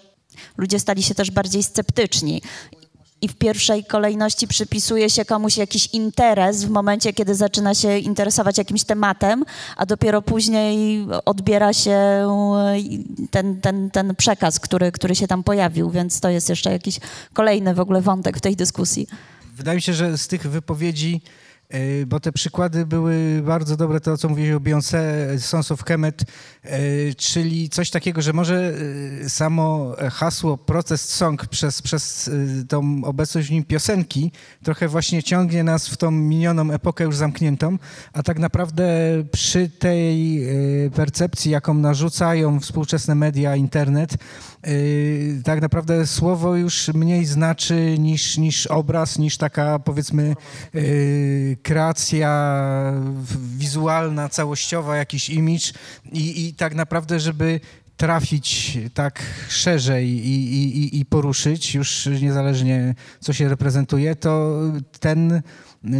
[0.56, 2.42] ludzie stali się też bardziej sceptyczni
[3.24, 8.58] i w pierwszej kolejności przypisuje się komuś jakiś interes w momencie, kiedy zaczyna się interesować
[8.58, 9.44] jakimś tematem,
[9.76, 12.26] a dopiero później odbiera się e,
[13.30, 17.00] ten, ten, ten przekaz, który, który się tam pojawił, więc to jest jeszcze jakiś
[17.32, 19.06] kolejny w ogóle wątek w tej dyskusji.
[19.56, 21.20] Wydaje mi się, że z tych wypowiedzi
[22.06, 24.98] bo te przykłady były bardzo dobre, to co mówiłeś o Beyoncé,
[25.38, 26.22] Sons of Kemet,
[26.62, 26.78] e,
[27.16, 28.72] czyli coś takiego, że może
[29.24, 32.30] e, samo hasło protest song przez, przez
[32.68, 34.32] tą obecność w nim piosenki
[34.62, 37.78] trochę właśnie ciągnie nas w tą minioną epokę już zamkniętą,
[38.12, 38.84] a tak naprawdę
[39.32, 40.46] przy tej
[40.94, 44.16] percepcji, jaką narzucają współczesne media, internet,
[45.44, 50.34] tak naprawdę słowo już mniej znaczy niż, niż obraz, niż taka powiedzmy
[51.64, 52.30] kreacja
[53.56, 55.72] wizualna, całościowa, jakiś imidż
[56.12, 57.60] i, i tak naprawdę, żeby
[57.96, 64.60] trafić tak szerzej i, i, i poruszyć, już niezależnie co się reprezentuje, to
[65.00, 65.42] ten,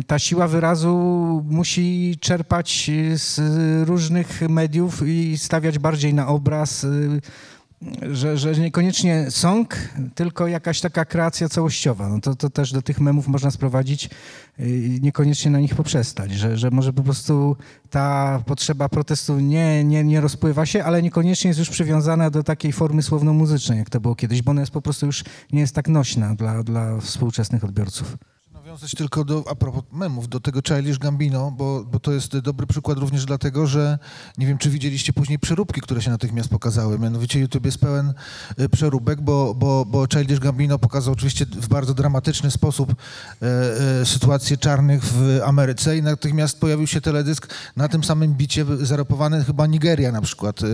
[0.07, 0.95] ta siła wyrazu
[1.51, 3.41] musi czerpać z
[3.89, 6.87] różnych mediów i stawiać bardziej na obraz,
[8.13, 9.77] że, że niekoniecznie song,
[10.15, 12.09] tylko jakaś taka kreacja całościowa.
[12.09, 14.11] No to, to też do tych memów można sprowadzić,
[14.61, 17.57] y, niekoniecznie na nich poprzestać, że, że może po prostu
[17.91, 22.73] ta potrzeba protestu nie, nie, nie rozpływa się, ale niekoniecznie jest już przywiązana do takiej
[22.73, 25.89] formy słowno-muzycznej, jak to było kiedyś, bo ona jest po prostu już nie jest tak
[25.89, 28.17] nośna dla, dla współczesnych odbiorców
[28.75, 32.67] nawiązać tylko do, a propos memów, do tego Childish Gambino, bo, bo to jest dobry
[32.67, 33.99] przykład również dlatego, że
[34.39, 36.99] nie wiem, czy widzieliście później przeróbki, które się natychmiast pokazały.
[36.99, 38.15] Mianowicie YouTube jest pełen
[38.61, 42.93] y, przeróbek, bo, bo, bo Childish Gambino pokazał oczywiście w bardzo dramatyczny sposób
[43.43, 43.47] e,
[44.01, 49.45] e, sytuację czarnych w Ameryce i natychmiast pojawił się teledysk na tym samym bicie zarapowany
[49.45, 50.61] chyba Nigeria na przykład.
[50.63, 50.67] E,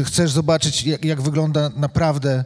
[0.00, 2.44] e, chcesz zobaczyć, jak, jak wygląda naprawdę E,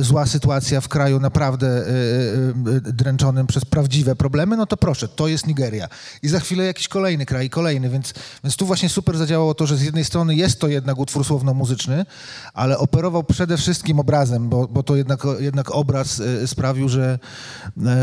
[0.00, 5.28] zła sytuacja w kraju naprawdę e, e, dręczonym przez prawdziwe problemy, no to proszę, to
[5.28, 5.88] jest Nigeria.
[6.22, 9.76] I za chwilę jakiś kolejny kraj, kolejny, więc, więc tu właśnie super zadziałało to, że
[9.76, 12.06] z jednej strony jest to jednak utwór słowno-muzyczny,
[12.54, 17.18] ale operował przede wszystkim obrazem, bo, bo to jednak, jednak obraz sprawił, że,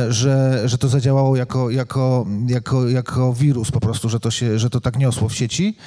[0.10, 4.70] że, że to zadziałało jako, jako, jako, jako wirus po prostu, że to, się, że
[4.70, 5.78] to tak niosło w sieci.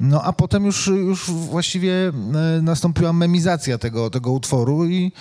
[0.00, 2.12] No a potem już, już właściwie
[2.62, 5.12] nastąpiła memizacja tego, tego utworu i,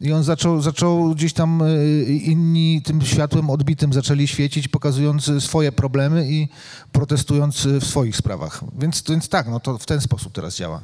[0.00, 5.72] i on zaczął, zaczął gdzieś tam e, inni tym światłem odbitym zaczęli świecić, pokazując swoje
[5.72, 6.48] problemy i
[6.92, 8.64] protestując w swoich sprawach.
[8.78, 10.82] Więc, więc tak, no to w ten sposób teraz działa.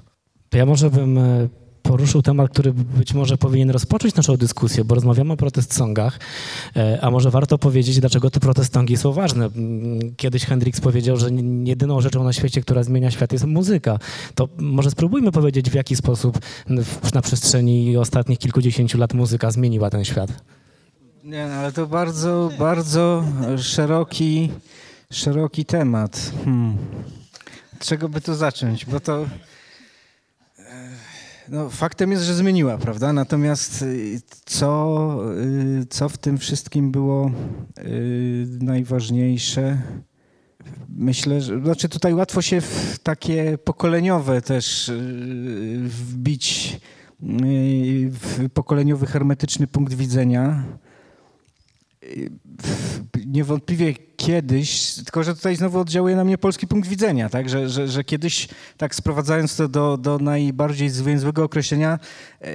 [0.49, 1.49] To ja może bym e,
[1.87, 6.19] poruszył temat, który być może powinien rozpocząć naszą dyskusję, bo rozmawiamy o protest songach,
[6.77, 9.49] e, a może warto powiedzieć, dlaczego te protest songi są ważne.
[10.17, 11.29] Kiedyś Hendrix powiedział, że
[11.65, 13.99] jedyną rzeczą na świecie, która zmienia świat jest muzyka.
[14.35, 16.39] To może spróbujmy powiedzieć, w jaki sposób
[17.15, 20.31] na przestrzeni ostatnich kilkudziesięciu lat muzyka zmieniła ten świat.
[21.25, 23.25] Nie, no, ale to bardzo, bardzo
[23.59, 24.51] szeroki,
[25.11, 26.33] szeroki temat.
[26.45, 26.77] Hmm.
[27.79, 28.87] Czego by tu zacząć?
[28.87, 29.27] Bo to
[31.49, 33.13] no, faktem jest, że zmieniła, prawda?
[33.13, 35.21] Natomiast y, co,
[35.83, 37.31] y, co w tym wszystkim było
[37.79, 39.83] y, najważniejsze?
[40.89, 44.93] Myślę, że znaczy tutaj łatwo się w takie pokoleniowe też
[45.85, 46.81] wbić
[47.21, 50.65] w pokoleniowy hermetyczny punkt widzenia.
[53.27, 57.49] Niewątpliwie kiedyś, tylko że tutaj znowu oddziałuje na mnie polski punkt widzenia, tak?
[57.49, 61.99] że, że, że kiedyś, tak sprowadzając to do, do najbardziej zwięzłego określenia,
[62.41, 62.49] yy,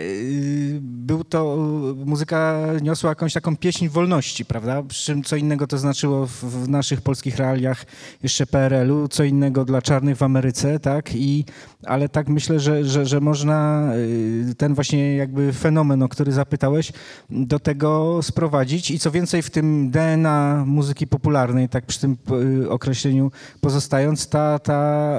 [0.82, 1.58] był to,
[2.06, 4.84] muzyka niosła jakąś taką pieśń wolności, prawda?
[4.84, 7.86] Przy czym co innego to znaczyło w, w naszych polskich realiach
[8.24, 11.16] jeszcze PRL-u, co innego dla czarnych w Ameryce, tak?
[11.16, 11.46] I,
[11.86, 13.90] ale tak myślę, że, że, że można
[14.48, 16.92] yy, ten właśnie jakby fenomen, o który zapytałeś,
[17.30, 22.18] do tego sprowadzić i co więcej w tym DNA muzyki popularnej popularnej, tak przy tym
[22.64, 25.18] y, określeniu pozostając, ta, ta,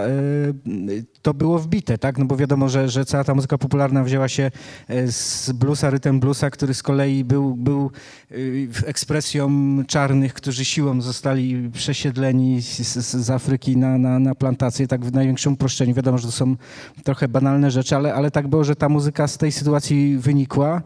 [0.89, 2.19] y, to było wbite, tak?
[2.19, 4.51] No bo wiadomo, że, że cała ta muzyka popularna wzięła się
[4.89, 7.91] e, z bluesa, rytem bluesa, który z kolei był, był
[8.31, 9.51] y, ekspresją
[9.87, 15.53] czarnych, którzy siłą zostali przesiedleni z, z Afryki na, na, na plantację, tak w największym
[15.53, 15.95] uproszczeniu.
[15.95, 16.57] Wiadomo, że to są
[17.05, 20.83] trochę banalne rzeczy, ale, ale tak było, że ta muzyka z tej sytuacji wynikła.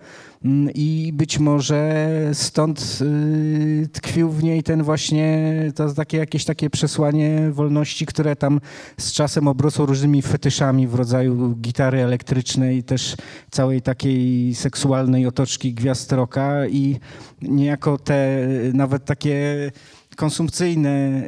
[0.47, 6.71] Mm, i być może stąd y, tkwił w niej ten właśnie, to takie jakieś takie
[6.71, 8.61] przesłanie wolności, które tam
[8.99, 13.17] z czasem obrosło różnymi fetyszami w rodzaju gitary elektrycznej, też
[13.51, 17.01] całej takiej seksualnej otoczki gwiazd rocka i
[17.43, 18.39] niejako te
[18.73, 19.71] nawet takie
[20.17, 21.23] konsumpcyjne,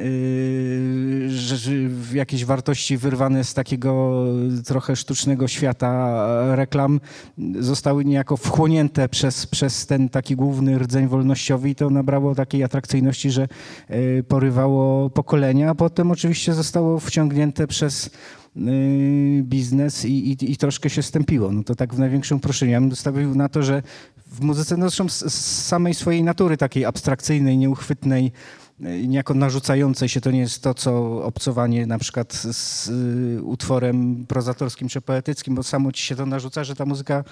[1.71, 4.23] yy, jakieś wartości wyrwane z takiego
[4.65, 6.25] trochę sztucznego świata
[6.55, 6.99] reklam
[7.59, 13.31] zostały niejako wchłonięte przez, przez ten taki główny rdzeń wolnościowy i to nabrało takiej atrakcyjności,
[13.31, 13.47] że
[13.89, 18.09] yy, porywało pokolenia, a potem oczywiście zostało wciągnięte przez
[18.55, 21.51] yy, biznes i, i, i, troszkę się stępiło.
[21.51, 22.71] No to tak w największym uproszczeniu.
[22.71, 23.83] Ja bym dostawił na to, że
[24.31, 28.31] w muzyce no zresztą z, z samej swojej natury takiej abstrakcyjnej, nieuchwytnej,
[28.79, 30.21] niejako narzucające się.
[30.21, 35.63] To nie jest to, co obcowanie na przykład z y, utworem prozatorskim czy poetyckim, bo
[35.63, 37.23] samo ci się to narzuca, że ta muzyka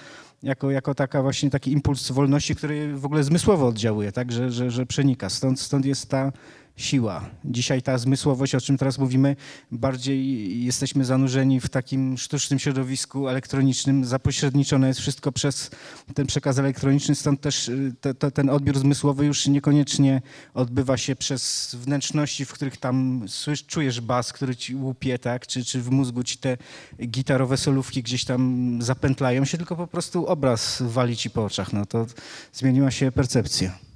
[0.43, 4.71] jako, jako taka właśnie taki impuls wolności, który w ogóle zmysłowo oddziałuje, tak, że, że,
[4.71, 5.29] że przenika.
[5.29, 6.31] Stąd, stąd jest ta
[6.77, 7.29] siła.
[7.45, 9.35] Dzisiaj ta zmysłowość, o czym teraz mówimy,
[9.71, 14.05] bardziej jesteśmy zanurzeni w takim sztucznym środowisku elektronicznym.
[14.05, 15.71] Zapośredniczone jest wszystko przez
[16.13, 20.21] ten przekaz elektroniczny, stąd też y, te, te, ten odbiór zmysłowy już niekoniecznie
[20.53, 25.47] odbywa się przez wnętrzności, w których tam słysz, czujesz bas, który ci łupie, tak?
[25.47, 26.57] czy, czy w mózgu ci te
[27.03, 31.73] gitarowe solówki gdzieś tam zapętlają się, tylko po prostu obraz wali ci po oczach.
[31.73, 32.05] No to
[32.53, 33.86] zmieniła się percepcja.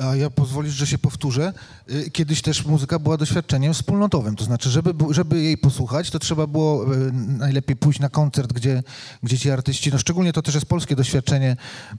[0.00, 1.52] A ja pozwolisz, że się powtórzę.
[1.90, 6.46] Y, kiedyś też muzyka była doświadczeniem wspólnotowym, to znaczy, żeby, żeby jej posłuchać, to trzeba
[6.46, 8.82] było y, najlepiej pójść na koncert, gdzie,
[9.22, 11.56] gdzie ci artyści, no szczególnie to też jest polskie doświadczenie,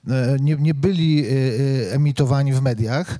[0.08, 1.24] y, nie, nie byli
[1.92, 3.20] emitowani w mediach,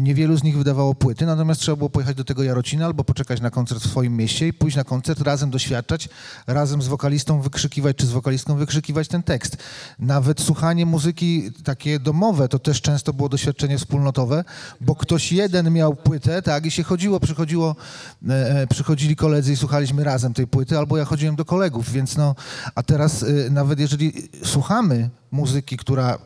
[0.00, 3.50] niewielu z nich wydawało płyty, natomiast trzeba było pojechać do tego Jarocina albo poczekać na
[3.50, 6.08] koncert w swoim mieście i pójść na koncert, razem doświadczać,
[6.46, 9.56] razem z wokalistą wykrzykiwać, czy z wokalistką wykrzykiwać ten tekst.
[9.98, 14.44] Nawet słuchanie muzyki takie domowe, to też często było doświadczenie doświadczenie wspólnotowe,
[14.80, 17.76] bo ktoś jeden miał płytę, tak, i się chodziło, przychodziło,
[18.28, 22.16] e, e, przychodzili koledzy i słuchaliśmy razem tej płyty, albo ja chodziłem do kolegów, więc
[22.16, 22.34] no,
[22.74, 24.12] a teraz e, nawet jeżeli
[24.44, 26.18] słuchamy muzyki, która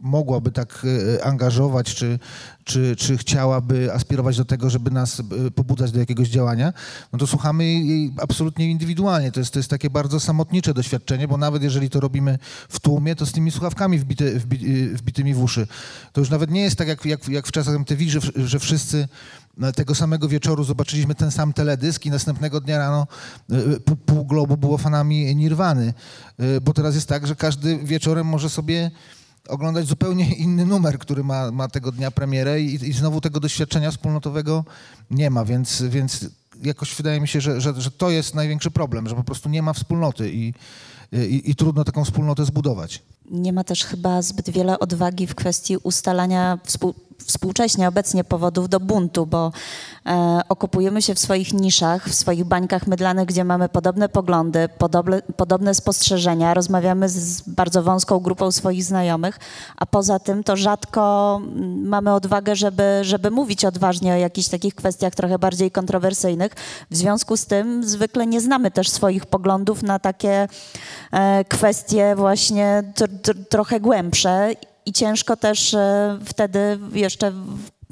[0.00, 0.86] mogłaby tak
[1.18, 2.18] e, angażować, czy,
[2.64, 6.72] czy, czy chciałaby aspirować do tego, żeby nas e, pobudzać do jakiegoś działania,
[7.12, 9.32] no to słuchamy jej absolutnie indywidualnie.
[9.32, 13.16] To jest, to jest takie bardzo samotnicze doświadczenie, bo nawet jeżeli to robimy w tłumie,
[13.16, 15.66] to z tymi słuchawkami wbity, wbi, e, wbitymi w uszy.
[16.12, 19.08] To już nawet nie jest tak jak, jak, jak w czasach MTV, że, że wszyscy
[19.74, 23.06] tego samego wieczoru zobaczyliśmy ten sam teledysk i następnego dnia rano
[23.84, 25.94] pół, pół globu było fanami Nirwany.
[26.62, 28.90] Bo teraz jest tak, że każdy wieczorem może sobie
[29.48, 33.90] oglądać zupełnie inny numer, który ma, ma tego dnia premierę i, i znowu tego doświadczenia
[33.90, 34.64] wspólnotowego
[35.10, 36.26] nie ma, więc, więc
[36.62, 39.62] jakoś wydaje mi się, że, że, że to jest największy problem, że po prostu nie
[39.62, 40.54] ma wspólnoty i,
[41.12, 43.02] i, i trudno taką wspólnotę zbudować.
[43.30, 46.94] Nie ma też chyba zbyt wiele odwagi w kwestii ustalania współ
[47.26, 49.52] współcześnie, obecnie powodów do buntu, bo
[50.06, 55.22] e, okopujemy się w swoich niszach, w swoich bańkach mydlanych, gdzie mamy podobne poglądy, podobne,
[55.36, 59.38] podobne spostrzeżenia, rozmawiamy z bardzo wąską grupą swoich znajomych,
[59.76, 64.74] a poza tym to rzadko mm, mamy odwagę, żeby, żeby mówić odważnie o jakichś takich
[64.74, 66.52] kwestiach trochę bardziej kontrowersyjnych.
[66.90, 70.48] W związku z tym zwykle nie znamy też swoich poglądów na takie
[71.12, 72.92] e, kwestie właśnie
[73.48, 74.52] trochę głębsze
[74.86, 77.32] i ciężko też e, wtedy jeszcze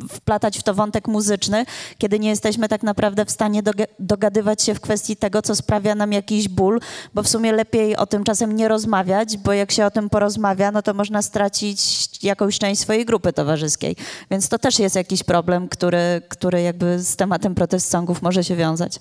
[0.08, 1.64] wplatać w to wątek muzyczny,
[1.98, 3.62] kiedy nie jesteśmy tak naprawdę w stanie
[3.98, 6.80] dogadywać się w kwestii tego, co sprawia nam jakiś ból,
[7.14, 10.72] bo w sumie lepiej o tym czasem nie rozmawiać, bo jak się o tym porozmawia,
[10.72, 11.78] no to można stracić
[12.22, 13.96] jakąś część swojej grupy towarzyskiej.
[14.30, 18.56] Więc to też jest jakiś problem, który, który jakby z tematem protest songów może się
[18.56, 18.98] wiązać.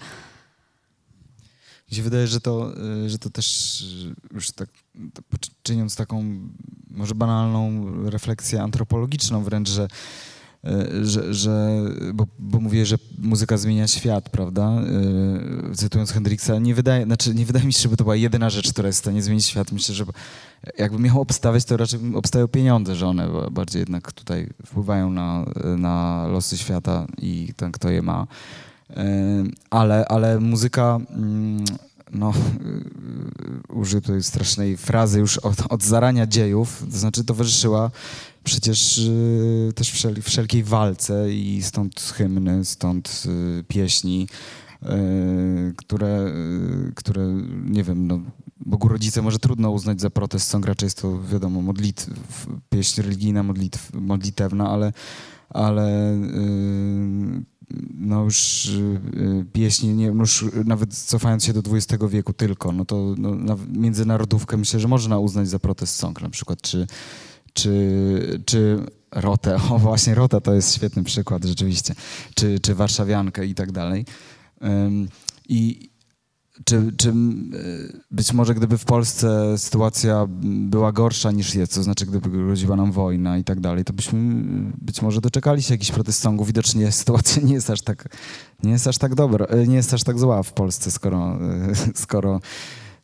[1.92, 2.72] Mi się wydaje, że to,
[3.06, 3.84] y, że to też
[4.34, 4.70] już tak
[5.64, 6.26] czyniąc taką
[6.90, 9.88] może banalną refleksję antropologiczną wręcz, że
[10.68, 11.82] y, że, że
[12.14, 14.82] bo, bo mówię, że muzyka zmienia świat, prawda?
[15.72, 18.72] Y, cytując Hendrixa, nie wydaje, znaczy nie wydaje mi się, żeby to była jedyna rzecz,
[18.72, 19.72] która jest w stanie zmienić świat.
[19.72, 20.06] Myślę, że
[20.78, 25.46] jakby miał obstawiać, to raczej obstawiał pieniądze, że one bardziej jednak tutaj wpływają na,
[25.78, 28.28] na losy świata i ten, kto je ma
[29.70, 31.66] ale, ale muzyka, mm,
[32.12, 32.34] no,
[33.70, 37.92] y, użyję tutaj strasznej frazy już od, od zarania dziejów, to znaczy towarzyszyła
[38.44, 43.24] przecież y, też wszel, wszelkiej walce i stąd hymny, stąd
[43.60, 44.28] y, pieśni,
[45.78, 46.32] które,
[46.96, 47.34] które
[47.66, 48.20] nie wiem, no,
[48.66, 52.08] Bogu rodzice może trudno uznać za protest song, raczej jest to wiadomo modlitw,
[52.70, 54.94] pieśń religijna, modlitw, modlitewna, ale,
[55.50, 56.14] ale
[57.94, 62.86] no już y, pieśni, nie, no już nawet cofając się do XX wieku tylko, no
[62.86, 66.88] to no, międzynarodówkę myślę, że można uznać za protest song na przykład, czy,
[67.54, 68.80] czy, czy
[69.12, 71.96] Rotę, o właśnie Rota to jest świetny przykład rzeczywiście,
[72.36, 74.06] czy, czy Warszawiankę i tak dalej.
[75.50, 75.90] I,
[76.66, 77.14] czy, czy
[78.12, 82.92] być może gdyby w Polsce sytuacja była gorsza niż jest, to znaczy gdyby groziła nam
[82.92, 84.20] wojna i tak dalej, to byśmy
[84.82, 86.48] być może doczekali się jakichś protest songów.
[86.48, 88.10] Widocznie sytuacja nie jest aż tak,
[88.64, 91.40] nie jest aż tak dobra, nie jest aż tak zła w Polsce, skoro,
[91.96, 92.42] skoro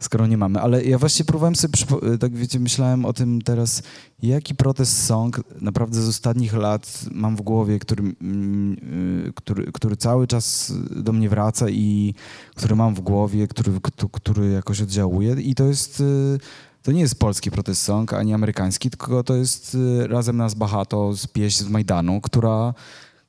[0.03, 0.61] skoro nie mamy.
[0.61, 1.73] Ale ja właśnie próbowałem sobie,
[2.19, 3.83] tak wiecie, myślałem o tym teraz,
[4.23, 10.27] jaki protest song naprawdę z ostatnich lat mam w głowie, który, y, który, który cały
[10.27, 12.13] czas do mnie wraca i
[12.55, 13.71] który mam w głowie, który,
[14.11, 15.99] który jakoś oddziałuje i to jest...
[15.99, 16.37] Y,
[16.83, 19.77] to nie jest polski protest song, ani amerykański, tylko to jest
[20.09, 22.73] Razem nas Bahato z pieśń z Majdanu, która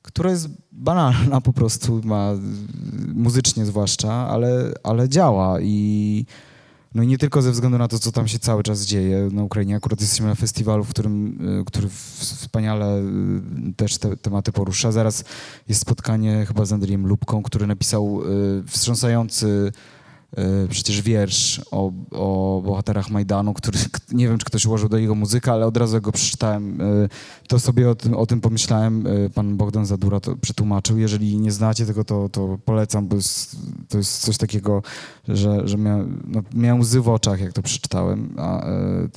[0.05, 2.31] która jest banalna po prostu, ma
[3.15, 6.25] muzycznie zwłaszcza, ale, ale działa i
[6.95, 9.43] no i nie tylko ze względu na to, co tam się cały czas dzieje na
[9.43, 9.75] Ukrainie.
[9.75, 14.91] Akurat jesteśmy na festiwalu, w którym, y, który wspaniale y, też te tematy porusza.
[14.91, 15.23] Zaraz
[15.67, 19.71] jest spotkanie chyba z Andrzejem Lubką, który napisał y, wstrząsający
[20.69, 23.79] przecież wiersz o, o bohaterach Majdanu, który
[24.11, 26.81] nie wiem, czy ktoś ułożył do jego muzykę, ale od razu go przeczytałem.
[26.81, 26.85] E,
[27.47, 29.07] to sobie o tym, o tym pomyślałem.
[29.07, 30.97] E, pan Bogdan Zadura to przetłumaczył.
[30.97, 33.57] Jeżeli nie znacie tego, to, to polecam, bo jest,
[33.89, 34.83] to jest coś takiego,
[35.27, 38.33] że, że mia, no, miałem łzy w oczach, jak to przeczytałem.
[38.37, 38.65] A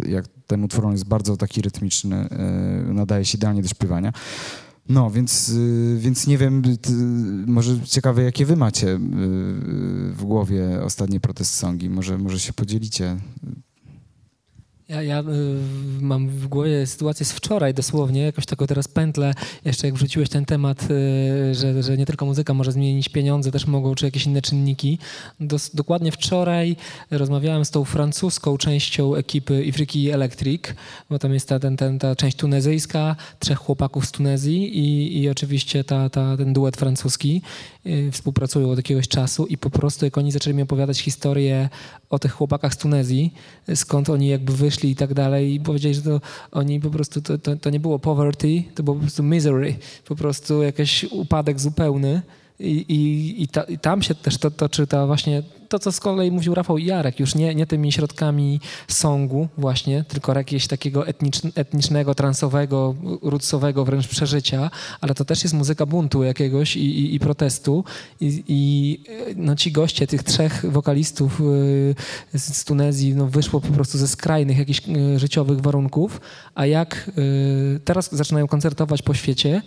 [0.07, 2.29] jak ten utwór on jest bardzo taki rytmiczny,
[2.85, 4.13] nadaje się idealnie do śpiewania.
[4.89, 6.63] No, więc, y, więc nie wiem,
[7.47, 8.99] może ciekawe, jakie wy macie y,
[10.13, 11.91] w głowie ostatnie protest songi.
[11.91, 13.17] Może, może się podzielicie
[14.89, 15.25] ja, ja y,
[16.01, 19.35] mam w głowie sytuację z wczoraj dosłownie, jakoś taką teraz pętlę,
[19.65, 23.67] jeszcze jak wrzuciłeś ten temat, y, że, że nie tylko muzyka może zmienić pieniądze, też
[23.67, 24.99] mogą, czy jakieś inne czynniki.
[25.41, 26.77] Dos, dokładnie wczoraj
[27.11, 30.63] rozmawiałem z tą francuską częścią ekipy Ifriki Electric,
[31.11, 35.29] bo tam jest ta, ten, ten, ta część tunezyjska, trzech chłopaków z Tunezji i, i
[35.29, 37.43] oczywiście ta, ta, ten duet francuski.
[37.87, 41.69] Y, współpracują od jakiegoś czasu i po prostu jak oni zaczęli mi opowiadać historię
[42.11, 43.35] o tych chłopakach z Tunezji,
[43.75, 46.21] skąd oni jakby wyszli i tak dalej i powiedzieli, że to
[46.53, 49.75] oni po prostu, to, to, to nie było poverty, to było po prostu misery,
[50.05, 52.23] po prostu jakiś upadek zupełny
[52.61, 56.01] i, i, i, ta, i tam się też to toczy ta właśnie to, co z
[56.01, 61.05] kolei mówił Rafał Jarek, już nie, nie tymi środkami songu właśnie, tylko jakiegoś takiego
[61.55, 67.19] etnicznego, transowego, rutsowego wręcz przeżycia, ale to też jest muzyka buntu jakiegoś i, i, i
[67.19, 67.85] protestu.
[68.21, 69.01] I, i,
[69.37, 74.59] no, ci goście tych trzech wokalistów y, z Tunezji no, wyszło po prostu ze skrajnych
[74.59, 76.21] jakichś y, życiowych warunków,
[76.55, 79.63] a jak y, teraz zaczynają koncertować po świecie,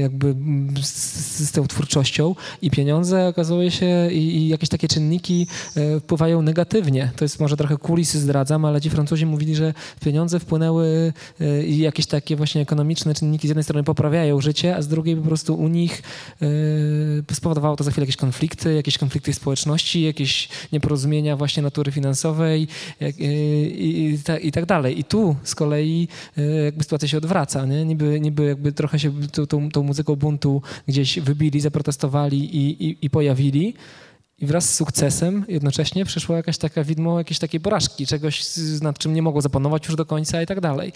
[0.00, 0.34] jakby
[0.82, 5.46] z, z, tą twórczością i pieniądze okazuje się i, i, jakieś takie czynniki
[5.76, 7.10] y, wpływają negatywnie.
[7.16, 11.78] To jest może trochę kulisy zdradzam, ale ci Francuzi mówili, że pieniądze wpłynęły y, i
[11.78, 15.54] jakieś takie właśnie ekonomiczne czynniki z jednej strony poprawiają życie, a z drugiej po prostu
[15.54, 16.02] u nich
[17.32, 22.68] spowodowało to za chwilę jakieś konflikty, jakieś konflikty społeczności, jakieś nieporozumienia właśnie natury finansowej
[23.00, 23.24] i,
[23.78, 25.00] i, i tak dalej.
[25.00, 26.08] I tu z kolei
[26.64, 27.84] jakby sytuacja się odwraca, nie?
[27.84, 32.84] Niby, niby jakby trochę się się tą, tą, tą muzyką buntu gdzieś wybili, zaprotestowali i,
[32.88, 33.74] i, i pojawili.
[34.38, 38.44] I wraz z sukcesem jednocześnie przyszła jakaś taka widmo jakiejś takiej porażki, czegoś
[38.82, 40.92] nad czym nie mogło zapanować już do końca i tak dalej.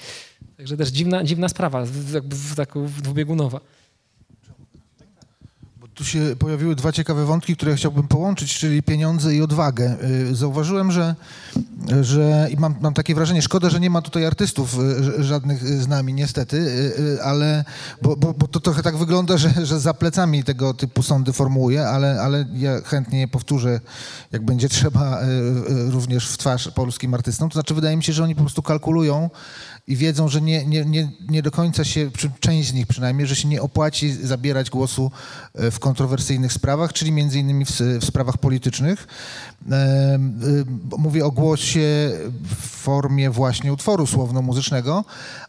[0.56, 1.84] Także też dziwna, dziwna sprawa,
[2.14, 3.60] jakby tak dwubiegunowa
[6.00, 9.96] tu się pojawiły dwa ciekawe wątki, które chciałbym połączyć, czyli pieniądze i odwagę.
[10.30, 11.14] Y, zauważyłem, że,
[12.00, 14.78] że i mam, mam takie wrażenie, szkoda, że nie ma tutaj artystów
[15.18, 17.64] y, żadnych z nami, niestety, y, ale
[18.02, 21.88] bo, bo, bo to trochę tak wygląda, że, że za plecami tego typu sądy formułuję,
[21.88, 23.80] ale, ale ja chętnie powtórzę,
[24.32, 25.20] jak będzie trzeba
[25.90, 27.48] również w twarz polskim artystom.
[27.48, 29.30] To znaczy, wydaje mi się, że oni po prostu kalkulują
[29.90, 32.10] i wiedzą, że nie, nie, nie, nie do końca się,
[32.40, 35.10] część z nich przynajmniej, że się nie opłaci zabierać głosu
[35.54, 39.06] e, w kontrowersyjnych sprawach, czyli między innymi w, w sprawach politycznych.
[39.70, 40.18] E, e,
[40.98, 42.10] mówię o głosie
[42.60, 45.04] w formie właśnie utworu słowno-muzycznego,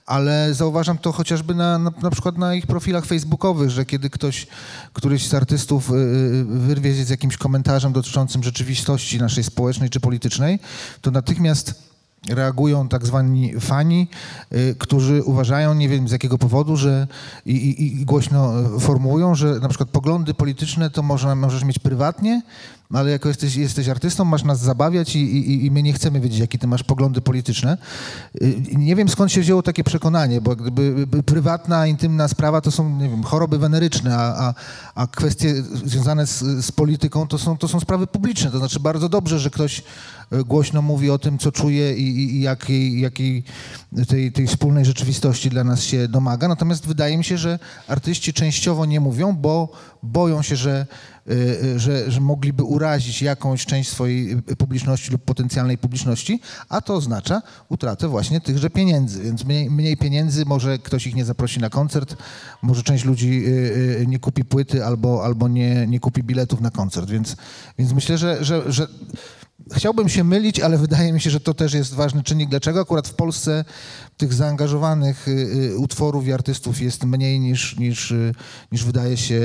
[0.05, 4.47] ale zauważam to chociażby na, na, na przykład na ich profilach facebookowych, że kiedy ktoś,
[4.93, 5.91] któryś z artystów
[6.45, 10.59] wyrwie z jakimś komentarzem dotyczącym rzeczywistości naszej społecznej czy politycznej,
[11.01, 11.90] to natychmiast
[12.29, 14.07] reagują tak zwani fani,
[14.53, 17.07] y, którzy uważają, nie wiem z jakiego powodu, że
[17.45, 22.41] i, i, i głośno formułują, że na przykład poglądy polityczne to można, możesz mieć prywatnie,
[22.93, 26.39] ale jako jesteś, jesteś artystą, masz nas zabawiać i, i, i my nie chcemy wiedzieć,
[26.39, 27.77] jakie ty masz poglądy polityczne.
[28.41, 32.71] Y, Nie wiem, skąd się wzięło takie przekonanie, bo gdyby by prywatna, intymna sprawa to
[32.71, 34.53] są, nie wiem, choroby weneryczne, a, a,
[34.95, 35.53] a kwestie
[35.85, 38.51] związane z, z polityką to są, to są sprawy publiczne.
[38.51, 39.83] To znaczy bardzo dobrze, że ktoś
[40.33, 43.43] y, głośno mówi o tym, co czuje i, i, jakiej, jakiej
[44.07, 46.47] tej, tej wspólnej rzeczywistości dla nas się domaga.
[46.47, 49.71] Natomiast wydaje mi się, że artyści częściowo nie mówią, bo
[50.03, 50.87] boją się, że,
[51.75, 57.41] że, że mogliby urazić jakąś część swojej y, publiczności lub potencjalnej publiczności, a to oznacza
[57.69, 59.23] utratę właśnie tychże pieniędzy.
[59.23, 62.15] Więc mniej, mniej pieniędzy, może ktoś ich nie zaprosi na koncert,
[62.61, 66.71] może część ludzi y, y, nie kupi płyty albo, albo nie, nie kupi biletów na
[66.71, 67.09] koncert.
[67.09, 67.35] Więc,
[67.77, 68.87] więc myślę, że, że, że
[69.73, 72.49] Chciałbym się mylić, ale wydaje mi się, że to też jest ważny czynnik.
[72.49, 73.65] Dlaczego akurat w Polsce
[74.17, 78.31] tych zaangażowanych y, y, utworów i artystów jest mniej niż, niż, y,
[78.71, 79.39] niż wydaje się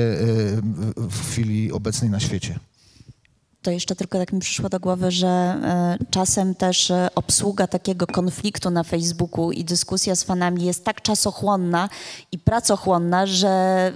[0.95, 2.59] w- chwili obecnej na świecie?
[3.61, 8.07] To jeszcze tylko tak mi przyszło do głowy, że e, czasem też e, obsługa takiego
[8.07, 11.89] konfliktu na Facebooku i dyskusja z fanami jest tak czasochłonna
[12.31, 13.91] i pracochłonna, że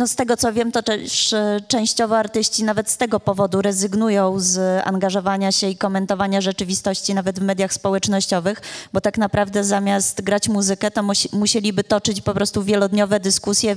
[0.00, 4.40] no z tego co wiem, to też e, częściowo artyści nawet z tego powodu rezygnują
[4.40, 8.60] z angażowania się i komentowania rzeczywistości nawet w mediach społecznościowych,
[8.92, 13.76] bo tak naprawdę zamiast grać muzykę, to musi, musieliby toczyć po prostu wielodniowe dyskusje,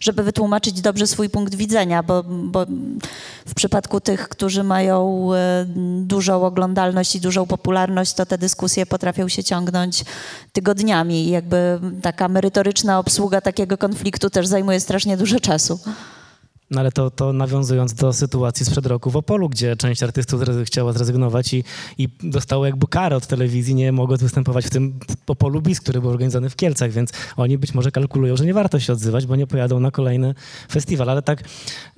[0.00, 2.66] żeby wytłumaczyć dobrze swój punkt widzenia, bo, bo
[3.46, 5.64] w przypadku tych, którzy mają e,
[6.00, 10.04] dużą oglądalność i dużą popularność, to te dyskusje potrafią się ciągnąć
[10.52, 15.78] tygodniami i jakby taka merytoryczna obsługa takiego konfliktu też zajmuje strasznie dużo czasu.
[16.70, 20.64] No ale to, to nawiązując do sytuacji sprzed roku w Opolu, gdzie część artystów zre-
[20.64, 21.64] chciała zrezygnować i,
[21.98, 26.10] i dostało jakby karę od telewizji, nie mogło występować w tym Opolu Bis, który był
[26.10, 29.46] organizowany w Kielcach, więc oni być może kalkulują, że nie warto się odzywać, bo nie
[29.46, 30.34] pojadą na kolejny
[30.72, 31.10] festiwal.
[31.10, 31.44] Ale tak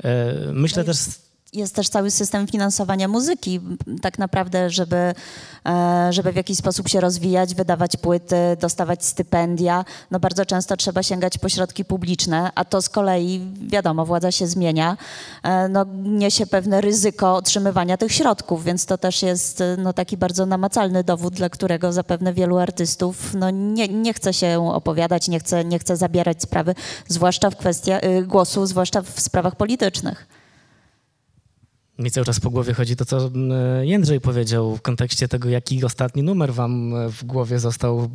[0.05, 0.99] e, myślę też...
[1.53, 3.61] Jest też cały system finansowania muzyki,
[4.03, 5.15] tak naprawdę, żeby,
[5.67, 9.85] e, żeby w jakiś sposób się rozwijać, wydawać płyty, dostawać stypendia.
[10.11, 14.47] No bardzo często trzeba sięgać po środki publiczne, a to z kolei, wiadomo, władza się
[14.47, 14.97] zmienia,
[15.43, 20.17] e, no, niesie pewne ryzyko otrzymywania tych środków, więc to też jest e, no, taki
[20.17, 25.41] bardzo namacalny dowód, dla którego zapewne wielu artystów no, nie, nie chce się opowiadać, nie
[25.41, 26.75] chce, nie chce zabierać sprawy,
[27.09, 30.36] zwłaszcza w kwestia głosu, zwłaszcza w sprawach politycznych.
[31.99, 35.85] Mi cały czas po głowie chodzi to, co mm, Jędrzej powiedział w kontekście tego, jaki
[35.85, 38.11] ostatni numer wam e, w głowie został,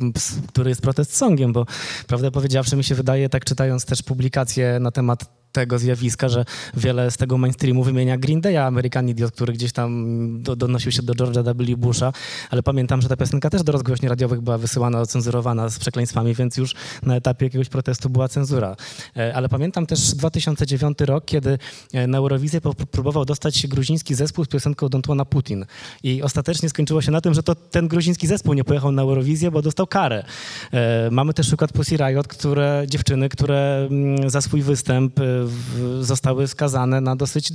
[0.48, 1.66] który jest protest songiem, bo
[2.06, 6.44] prawdę powiedziawszy mi się wydaje, tak czytając też publikacje na temat tego zjawiska, że
[6.74, 10.06] wiele z tego mainstreamu wymienia Green Day'a, American Idiot, który gdzieś tam
[10.42, 11.76] do, donosił się do George'a W.
[11.76, 12.12] Busha,
[12.50, 16.56] ale pamiętam, że ta piosenka też do rozgłośni radiowych była wysyłana, ocenzurowana z przekleństwami, więc
[16.56, 18.76] już na etapie jakiegoś protestu była cenzura.
[19.16, 21.58] E, Ale pamiętam też 2009 rok, kiedy
[21.92, 25.66] e, na Eurowizję próbował dostać się gruziński zespół z piosenką Don't Wanna Putin.
[26.02, 29.50] I ostatecznie skończyło się na tym, że to ten gruziński zespół nie pojechał na Eurowizję,
[29.50, 30.24] bo dostał karę.
[30.72, 36.48] E, Mamy też przykład Pussy Riot, które, dziewczyny, które mm, za swój występ w, zostały
[36.48, 37.54] skazane na dosyć e,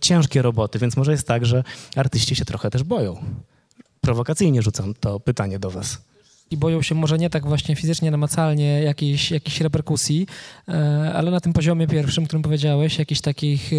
[0.00, 1.64] ciężkie roboty, więc może jest tak, że
[1.96, 3.24] artyści się trochę też boją.
[4.00, 5.98] Prowokacyjnie rzucam to pytanie do was.
[6.50, 10.26] i boją się może nie tak właśnie fizycznie, namacalnie jakiejś, jakichś reperkusji,
[10.68, 13.70] e, ale na tym poziomie pierwszym, którym powiedziałeś, jakiejś takich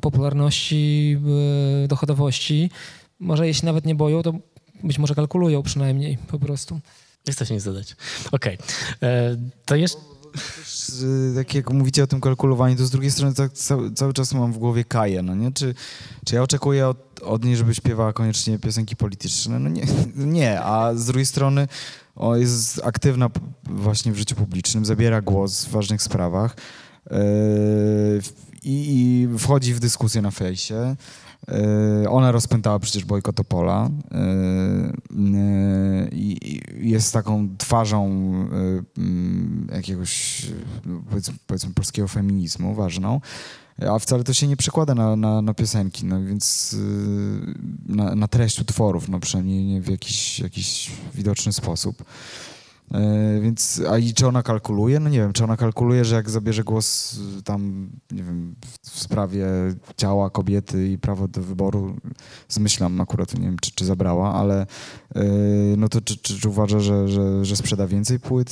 [0.00, 1.16] popularności,
[1.84, 2.70] e, dochodowości,
[3.20, 4.32] może jeśli nawet nie boją, to
[4.84, 6.80] być może kalkulują przynajmniej po prostu.
[7.26, 7.96] Nie chce się nic dodać.
[8.32, 8.58] Okej.
[9.02, 9.36] E,
[9.66, 9.98] To jeszcze...
[10.32, 14.12] Też, y, tak jak mówicie o tym kalkulowaniu, to z drugiej strony tak cały, cały
[14.12, 15.52] czas mam w głowie Kaję, no nie?
[15.52, 15.74] Czy,
[16.24, 19.58] czy ja oczekuję od, od niej, żeby śpiewała koniecznie piosenki polityczne?
[19.58, 19.86] No nie,
[20.38, 21.68] nie, a z drugiej strony
[22.16, 23.30] o, jest aktywna
[23.64, 26.56] właśnie w życiu publicznym, zabiera głos w ważnych sprawach
[27.10, 27.16] yy,
[28.62, 30.96] i, i wchodzi w dyskusję na fejsie.
[31.48, 38.06] Yy, Ona rozpętała przecież bojkot Opola yy, yy, i jest taką twarzą
[38.98, 40.44] mm, jakiegoś
[40.86, 43.20] yy, powiedzmy, powiedzmy polskiego feminizmu ważną,
[43.90, 46.76] a wcale to się nie przekłada na, na, na piosenki, no więc
[47.86, 52.04] na, na treść utworów, no przynajmniej nie w jakiś, jakiś widoczny sposób.
[52.94, 55.00] E, Więc, a i czy ona kalkuluje?
[55.00, 59.00] No nie wiem, czy ona kalkuluje, że jak zabierze głos y, tam, nie wiem, w-
[59.00, 59.46] sprawie
[59.96, 61.96] ciała kobiety i prawo do wyboru,
[62.48, 64.66] zmyślam akurat, nie wiem, czy, czy zabrała, ale
[65.14, 65.22] e,
[65.76, 68.50] no to czy, czy, czy uważa, że, że, że sprzeda więcej płyt,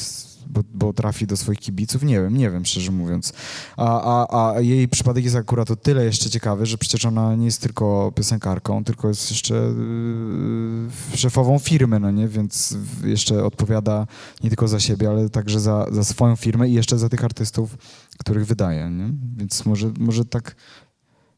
[0.50, 2.02] bo, bo trafi do swoich kibiców?
[2.02, 3.32] Nie wiem, nie wiem, szczerze mówiąc.
[3.76, 7.44] A, a, a jej przypadek jest akurat o tyle jeszcze ciekawy, że przecież ona nie
[7.44, 12.28] jest tylko piosenkarką, tylko jest jeszcze yy, szefową firmy, no nie?
[12.28, 14.06] Więc jeszcze odpowiada
[14.44, 17.76] nie tylko za siebie, ale także za, za swoją firmę i jeszcze za tych artystów,
[18.18, 19.12] których wydaje, nie?
[19.36, 20.56] Więc może, może tak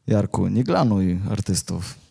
[0.07, 2.02] Jarku, nie glanuj artystów.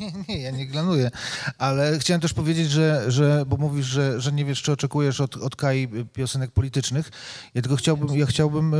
[0.00, 1.10] Nie, nie, ja nie glanuję,
[1.58, 5.36] ale chciałem też powiedzieć, że, że bo mówisz, że, że nie wiesz, czy oczekujesz od,
[5.36, 7.10] od Kai piosenek politycznych.
[7.54, 8.76] Ja tylko chciałbym, ja chciałbym y,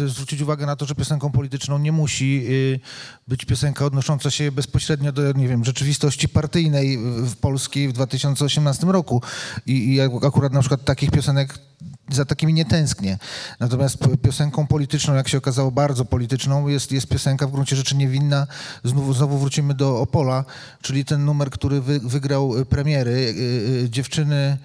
[0.00, 2.80] y, zwrócić uwagę na to, że piosenką polityczną nie musi y,
[3.28, 9.22] być piosenka odnosząca się bezpośrednio do, nie wiem, rzeczywistości partyjnej w Polskiej w 2018 roku.
[9.66, 11.58] I, i akurat na przykład takich piosenek
[12.10, 13.18] za takimi nie tęsknię.
[13.60, 18.46] Natomiast piosenką polityczną, jak się okazało, bardzo polityczną, jest, jest piosenka w gruncie rzeczy niewinna.
[18.84, 20.44] Znowu, znowu wrócimy do Opola,
[20.82, 23.34] czyli ten numer, który wy, wygrał premiery.
[23.36, 23.42] Yy,
[23.82, 24.58] yy, dziewczyny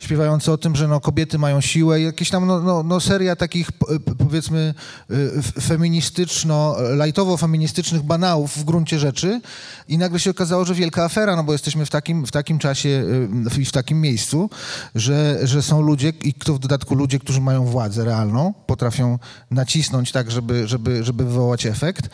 [0.00, 3.72] śpiewające o tym, że no, kobiety mają siłę, jakieś tam no, no, no seria takich
[4.18, 4.74] powiedzmy
[5.10, 9.40] y, feministyczno, lajtowo-feministycznych banałów w gruncie rzeczy
[9.88, 12.88] i nagle się okazało, że wielka afera, no bo jesteśmy w takim, w takim czasie
[13.56, 14.50] y, i w takim miejscu,
[14.94, 19.18] że, że są ludzie i kto w dodatku ludzie, którzy mają władzę realną, potrafią
[19.50, 22.10] nacisnąć tak, żeby, żeby, żeby wywołać efekt,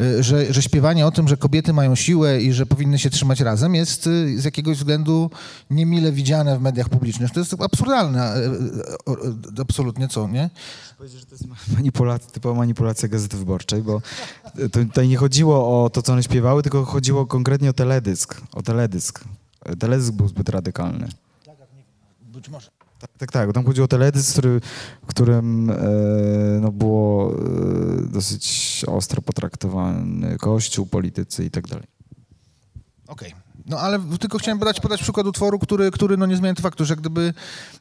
[0.00, 3.40] y, że, że śpiewanie o tym, że kobiety mają siłę i że powinny się trzymać
[3.40, 5.30] razem jest z jakiegoś względu
[5.70, 10.50] niemile widziane w mediach publicznych to jest absurdalne, e, e, absolutnie co, nie?
[10.98, 11.44] Powiedzieć, że to jest
[11.76, 14.02] manipulacja, typowa manipulacja Gazety Wyborczej, bo
[14.72, 19.24] tutaj nie chodziło o to, co one śpiewały, tylko chodziło konkretnie o teledysk, o teledysk.
[19.78, 21.08] Teledysk był zbyt radykalny.
[21.46, 21.56] Tak,
[22.22, 22.70] być może.
[23.00, 23.52] Tak, tak, tak.
[23.52, 24.60] Tam chodziło o teledysk, który,
[25.02, 25.76] w którym e,
[26.60, 27.36] no, było e,
[28.12, 31.99] dosyć ostro potraktowany kościół, politycy i tak dalej.
[33.70, 36.96] No ale tylko chciałem podać, podać przykład utworu, który, który no, nie zmienia faktu, że
[36.96, 37.34] gdyby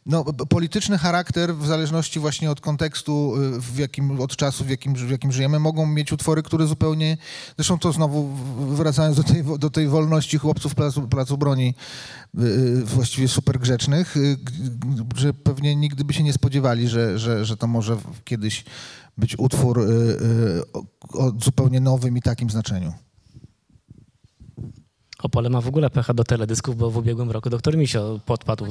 [0.06, 4.94] no, polityczny charakter w zależności właśnie od kontekstu, y, w jakim, od czasu, w jakim,
[4.94, 7.18] w jakim żyjemy, mogą mieć utwory, które zupełnie,
[7.58, 8.30] zresztą to znowu
[8.76, 11.76] wracając do tej, do tej wolności chłopców Placu, Placu Broni,
[12.40, 14.16] y, y, właściwie super grzecznych,
[15.16, 18.66] że pewnie nigdy by się nie spodziewali, że, że, że to może kiedyś
[19.18, 19.82] być utwór
[21.14, 22.94] o zupełnie nowym i takim znaczeniu.
[25.24, 28.66] Opole ma w ogóle pecha do teledysków, bo w ubiegłym roku doktor Misio podpadł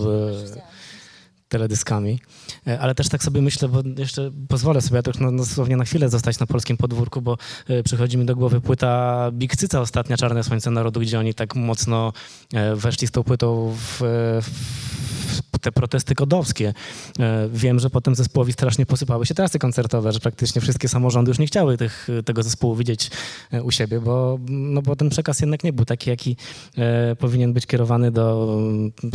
[1.49, 2.21] teledyskami.
[2.67, 6.09] E, ale też tak sobie myślę, bo jeszcze pozwolę sobie tak no, dosłownie na chwilę
[6.09, 7.37] zostać na polskim podwórku, bo
[7.69, 11.55] e, przychodzi mi do głowy płyta Big Cyca ostatnia, Czarne Słońce Narodu, gdzie oni tak
[11.55, 12.13] mocno
[12.55, 14.01] e, weszli z tą płytą w,
[14.43, 14.89] w
[15.61, 16.75] te protesty kodowskie.
[17.53, 21.47] Wiem, że potem zespołowi strasznie posypały się trasy koncertowe, że praktycznie wszystkie samorządy już nie
[21.47, 23.11] chciały tych, tego zespołu widzieć
[23.63, 26.37] u siebie, bo, no bo ten przekaz jednak nie był taki, jaki
[27.19, 28.57] powinien być kierowany do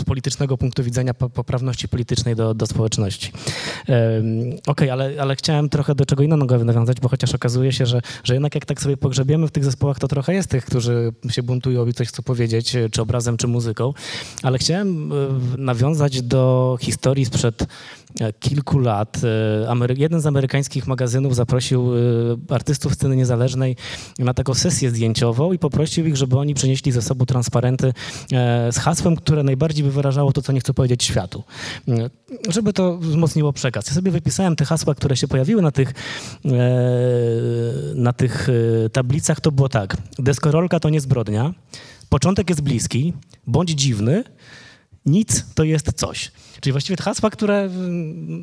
[0.06, 3.32] politycznego punktu widzenia, poprawności politycznej do, do społeczności.
[3.84, 8.02] Okej, okay, ale, ale chciałem trochę do czego innego nawiązać, bo chociaż okazuje się, że,
[8.24, 11.44] że jednak jak tak sobie pogrzebiemy w tych zespołach, to trochę jest tych, którzy się
[11.44, 13.94] buntują i coś chcą powiedzieć, czy obrazem, czy muzyką,
[14.44, 15.12] ale chciałem
[15.58, 17.68] nawiązać do historii sprzed e,
[18.40, 19.22] kilku lat.
[19.24, 22.00] E, jeden z amerykańskich magazynów zaprosił e,
[22.50, 23.76] artystów sceny niezależnej
[24.20, 27.94] na taką sesję zdjęciową i poprosił ich, żeby oni przynieśli ze sobą transparenty
[28.72, 31.44] z hasłem, które najbardziej by wyrażało to, co nie chcą powiedzieć światu.
[32.50, 33.88] Żeby to wzmocniło przekaz.
[33.88, 35.94] Ja sobie wypisałem te hasła, które się pojawiły na tych,
[37.96, 38.48] na tych
[38.94, 39.42] tablicach.
[39.42, 39.98] To było tak.
[40.20, 41.54] Deskorolka to nie zbrodnia.
[42.10, 43.14] Początek jest bliski.
[43.48, 44.24] Bądź dziwny
[45.06, 46.32] nic to jest coś.
[46.62, 47.70] Czyli właściwie te hasła, które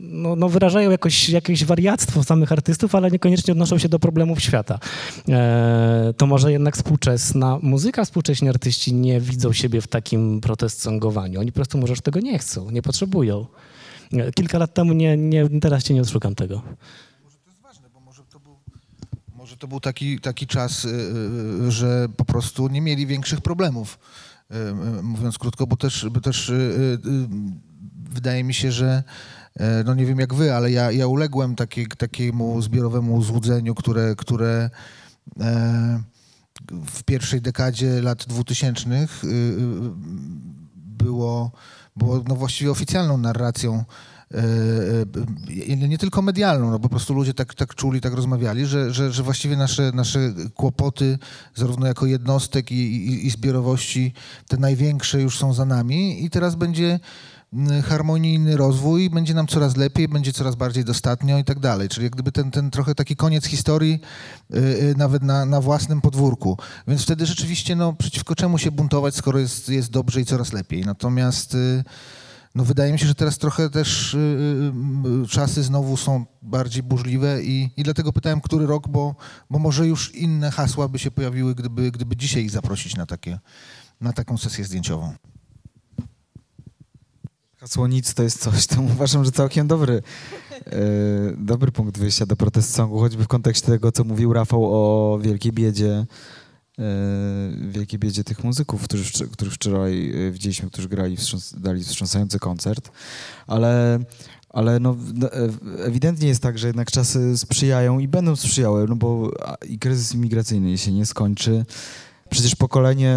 [0.00, 4.78] no, no wyrażają jakoś, jakieś wariactwo samych artystów, ale niekoniecznie odnoszą się do problemów świata.
[5.28, 10.86] E, to może jednak współczesna muzyka, współcześni artyści nie widzą siebie w takim protest.
[11.38, 13.46] Oni po prostu może już tego nie chcą, nie potrzebują.
[14.12, 16.62] E, kilka lat temu nie, nie, teraz cię nie odszukam tego.
[17.24, 22.68] Może to jest ważne, bo może to był, taki, taki czas, yy, że po prostu
[22.68, 23.98] nie mieli większych problemów
[25.02, 26.98] mówiąc krótko, bo też, bo też y, y,
[28.10, 29.02] wydaje mi się, że
[29.56, 34.14] e, no nie wiem jak wy, ale ja, ja uległem taki, takiemu zbiorowemu złudzeniu, które,
[34.16, 34.70] które
[35.40, 36.02] e,
[36.86, 39.56] w pierwszej dekadzie lat dwutysięcznych y,
[40.76, 41.52] było,
[41.96, 44.09] było no właściwie oficjalną narracją E, e,
[45.88, 49.22] nie tylko medialną, no po prostu ludzie tak, tak czuli, tak rozmawiali, że, że, że
[49.22, 51.18] właściwie nasze, nasze kłopoty,
[51.54, 54.12] zarówno jako jednostek i, i, i zbiorowości,
[54.48, 57.00] te największe już są za nami i teraz będzie
[57.84, 61.88] harmonijny rozwój, będzie nam coraz lepiej, będzie coraz bardziej dostatnio i tak dalej.
[61.88, 64.00] Czyli jak gdyby ten, ten trochę taki koniec historii
[64.50, 64.60] yy,
[64.96, 66.58] nawet na, na własnym podwórku.
[66.88, 70.84] Więc wtedy rzeczywiście no, przeciwko czemu się buntować, skoro jest, jest dobrze i coraz lepiej.
[70.84, 71.84] Natomiast yy,
[72.54, 74.16] no wydaje mi się, że teraz trochę też
[75.20, 79.14] yy, czasy znowu są bardziej burzliwe i, i dlatego pytałem, który rok, bo,
[79.50, 83.38] bo może już inne hasła by się pojawiły, gdyby, gdyby dzisiaj ich zaprosić na, takie,
[84.00, 85.14] na taką sesję zdjęciową.
[87.56, 90.02] Hasło nic to jest coś, to uważam, że całkiem dobry,
[90.66, 90.72] e,
[91.36, 95.52] dobry punkt wyjścia do protest songu, choćby w kontekście tego, co mówił Rafał o wielkiej
[95.52, 96.06] biedzie,
[97.68, 102.38] wielkiej biedzie tych muzyków, którzy, wczor- których wczoraj e, widzieliśmy, którzy grali, wstrząs- dali wstrząsający
[102.38, 102.90] koncert,
[103.46, 103.98] ale,
[104.48, 109.30] ale no, e, ewidentnie jest tak, że jednak czasy sprzyjają i będą sprzyjały, no bo
[109.68, 111.64] i kryzys imigracyjny się nie skończy,
[112.30, 113.16] Przecież pokolenie,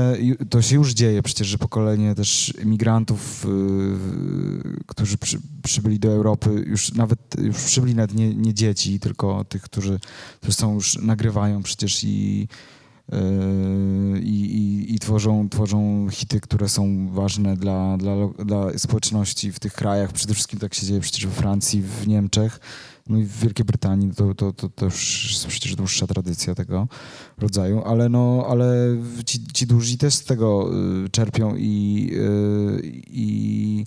[0.49, 6.64] to się już dzieje przecież, że pokolenie też imigrantów, yy, którzy przy, przybyli do Europy,
[6.68, 9.99] już nawet już przybyli nawet nie, nie dzieci, tylko tych, którzy,
[10.41, 12.47] którzy są już, nagrywają przecież i,
[14.22, 18.14] i, i, i tworzą, tworzą hity, które są ważne dla, dla,
[18.45, 20.12] dla społeczności w tych krajach.
[20.12, 22.60] Przede wszystkim tak się dzieje przecież we Francji, w Niemczech.
[23.10, 26.88] No i w Wielkiej Brytanii to, to, to, to już jest przecież dłuższa tradycja tego
[27.38, 30.70] rodzaju, ale no, ale ci, ci też z tego
[31.06, 33.86] y, czerpią i, y, i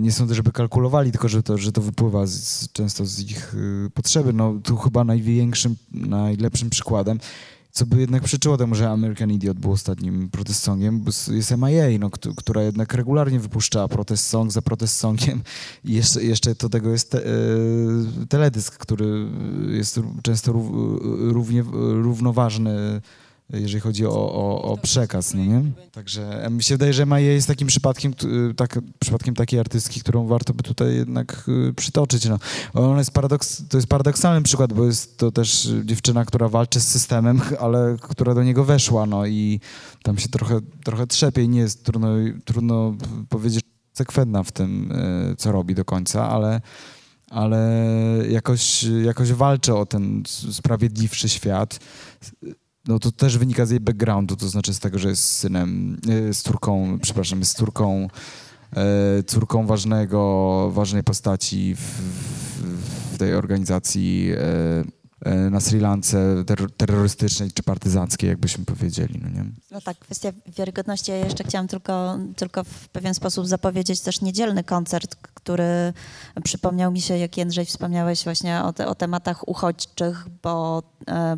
[0.00, 3.54] nie sądzę, żeby kalkulowali, tylko że to, że to wypływa z, często z ich
[3.94, 4.32] potrzeby.
[4.32, 7.18] No tu chyba największym, najlepszym przykładem,
[7.72, 12.10] co by jednak przyczyło temu, że American Idiot był ostatnim protest songiem, jest MIA, no,
[12.10, 15.42] któ- która jednak regularnie wypuszcza protest song za protest songiem.
[15.84, 17.30] I jeszcze, jeszcze do tego jest te, e,
[18.28, 19.26] teledysk, który
[19.70, 20.66] jest często rów,
[21.32, 21.64] równie,
[22.02, 23.00] równoważny,
[23.52, 25.62] jeżeli chodzi o, o, o przekaz, no nie?
[25.92, 30.26] Także mi się wydaje, że MIA jest takim przypadkiem, t- tak, przypadkiem takiej artystki, którą
[30.26, 32.24] warto by tutaj jednak y, przytoczyć.
[32.24, 32.38] No.
[32.74, 36.80] Ona jest paradoks, to jest paradoksalny przykład, bo jest to też y, dziewczyna, która walczy
[36.80, 39.60] z systemem, ale która do niego weszła, no i
[40.02, 42.08] tam się trochę, trochę trzepie i nie jest trudno,
[42.44, 42.94] trudno
[43.28, 46.60] powiedzieć, konsekwentna w tym, y, co robi do końca, ale,
[47.30, 47.82] ale
[48.30, 50.22] jakoś, jakoś walczy o ten
[50.52, 51.80] sprawiedliwszy świat.
[52.88, 56.00] No to też wynika z jej backgroundu, to znaczy z tego, że jest synem,
[56.30, 58.08] y, z córką, przepraszam, jest córką,
[58.76, 62.00] e, córką ważnego, ważnej postaci w,
[63.14, 69.28] w, tej organizacji e, e, na Sri Lance terro- terrorystycznej czy partyzanckiej, jakbyśmy powiedzieli, no
[69.28, 69.44] nie?
[69.70, 71.10] No tak, kwestia wiarygodności.
[71.10, 75.92] Ja jeszcze chciałam tylko, tylko w pewien sposób zapowiedzieć też niedzielny koncert, który
[76.44, 81.36] przypomniał mi się, jak Jędrzej wspomniałeś właśnie o, te, o tematach uchodźczych, bo e,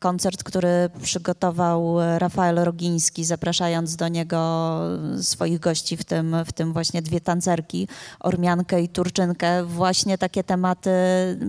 [0.00, 4.80] koncert, który przygotował Rafael Rogiński, zapraszając do niego
[5.22, 7.88] swoich gości, w tym, w tym właśnie dwie tancerki,
[8.20, 10.90] Ormiankę i Turczynkę, właśnie takie tematy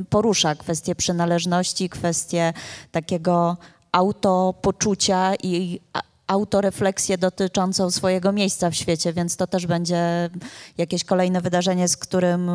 [0.09, 2.53] porusza, kwestie przynależności, kwestie
[2.91, 3.57] takiego
[3.91, 5.79] autopoczucia i
[6.27, 10.29] autorefleksję dotyczącą swojego miejsca w świecie, więc to też będzie
[10.77, 12.51] jakieś kolejne wydarzenie, z którym,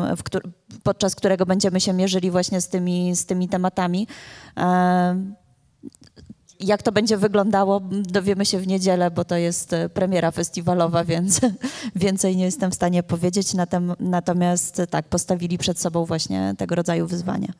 [0.83, 4.07] podczas którego będziemy się mierzyli właśnie z tymi, z tymi tematami.
[6.59, 11.41] Jak to będzie wyglądało, dowiemy się w niedzielę, bo to jest e, premiera festiwalowa, więc
[11.95, 13.47] więcej nie jestem w stanie powiedzieć.
[13.99, 17.53] Natomiast e, tak, postawili przed sobą właśnie tego rodzaju wyzwania.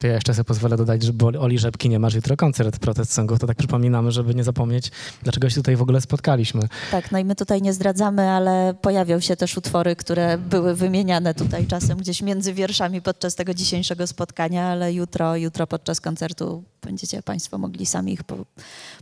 [0.00, 3.38] To ja jeszcze sobie pozwolę dodać, że Oli Rzepki nie masz jutro koncert protest songów,
[3.38, 4.90] to tak przypominamy, żeby nie zapomnieć,
[5.22, 6.60] dlaczego się tutaj w ogóle spotkaliśmy.
[6.90, 11.34] Tak, no i my tutaj nie zdradzamy, ale pojawią się też utwory, które były wymieniane
[11.34, 17.22] tutaj czasem gdzieś między wierszami podczas tego dzisiejszego spotkania, ale jutro, jutro podczas koncertu będziecie
[17.22, 18.36] Państwo mogli sami ich po,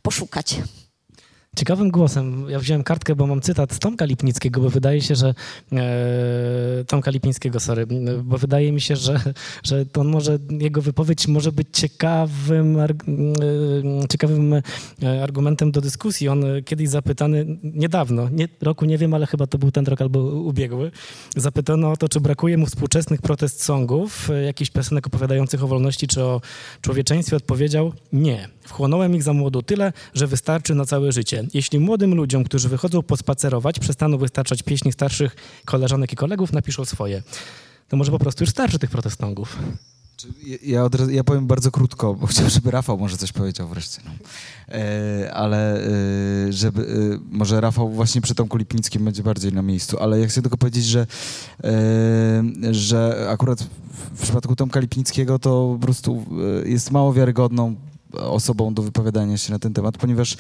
[0.03, 0.57] poszukać.
[1.57, 5.35] Ciekawym głosem, ja wziąłem kartkę, bo mam cytat z Tomka Lipnickiego, bo wydaje się, że
[5.73, 7.87] e, Tomka Lipińskiego, sorry,
[8.25, 9.21] bo wydaje mi się, że,
[9.63, 13.33] że to może, jego wypowiedź może być ciekawym, arg-
[14.05, 14.63] e, ciekawym e,
[15.23, 16.29] argumentem do dyskusji.
[16.29, 20.21] On kiedyś zapytany, niedawno, nie, roku nie wiem, ale chyba to był ten rok albo
[20.21, 20.91] ubiegły,
[21.37, 26.07] zapytano o to, czy brakuje mu współczesnych protest songów, e, jakichś piosenek opowiadających o wolności
[26.07, 26.41] czy o
[26.81, 27.37] człowieczeństwie.
[27.37, 28.49] Odpowiedział, nie.
[28.69, 31.45] Wchłonąłem ich za młodu tyle, że wystarczy na całe życie.
[31.55, 37.23] Jeśli młodym ludziom, którzy wychodzą pospacerować, przestaną wystarczać pieśni starszych koleżanek i kolegów, napiszą swoje.
[37.89, 39.57] To może po prostu już starczy tych protestongów.
[40.17, 40.29] Czy
[40.63, 44.01] Ja, razu, ja powiem bardzo krótko, bo chciałem, żeby Rafał może coś powiedział wreszcie.
[44.05, 44.11] No.
[44.75, 45.85] E, ale
[46.49, 50.27] e, żeby, e, może Rafał właśnie przy Tomku Lipnickim będzie bardziej na miejscu, ale ja
[50.27, 51.07] chcę tylko powiedzieć, że,
[51.65, 56.25] e, że akurat w, w przypadku Tomka Lipnickiego to po prostu
[56.65, 57.75] e, jest mało wiarygodną
[58.13, 60.37] osobą do wypowiadania się na ten temat, ponieważ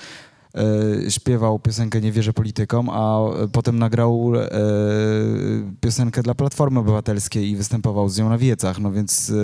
[0.55, 4.49] e, śpiewał piosenkę Nie wierzę politykom, a e, potem nagrał e,
[5.81, 9.35] piosenkę dla Platformy Obywatelskiej i występował z nią na wiecach, no więc e,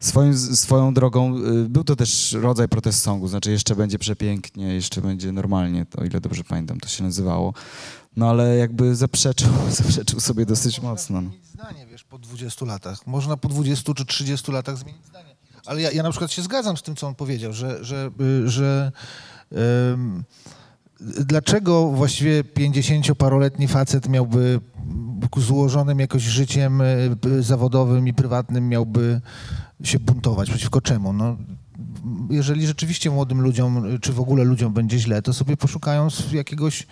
[0.00, 1.34] swoją, swoją drogą
[1.68, 6.20] był to też rodzaj protest songu, znaczy jeszcze będzie przepięknie, jeszcze będzie normalnie, o ile
[6.20, 7.54] dobrze pamiętam, to się nazywało.
[8.16, 9.50] No ale jakby zaprzeczył,
[9.82, 11.20] zaprzeczył sobie dosyć mocno.
[11.20, 11.28] no.
[11.28, 13.06] zmienić zdanie, wiesz, po 20 latach.
[13.06, 15.36] Można po 20 czy 30 latach zmienić zdanie.
[15.66, 18.50] Ale ja, ja na przykład się zgadzam z tym, co on powiedział, że, że, y,
[18.50, 18.92] że
[19.92, 20.24] ym,
[21.00, 24.60] dlaczego właściwie 50-paroletni facet miałby
[25.36, 29.20] złożonym jakoś życiem y, zawodowym i prywatnym miałby
[29.84, 30.50] się buntować?
[30.50, 31.12] Przeciwko czemu?
[31.12, 31.36] No,
[32.30, 36.86] jeżeli rzeczywiście młodym ludziom, czy w ogóle ludziom będzie źle, to sobie poszukają jakiegoś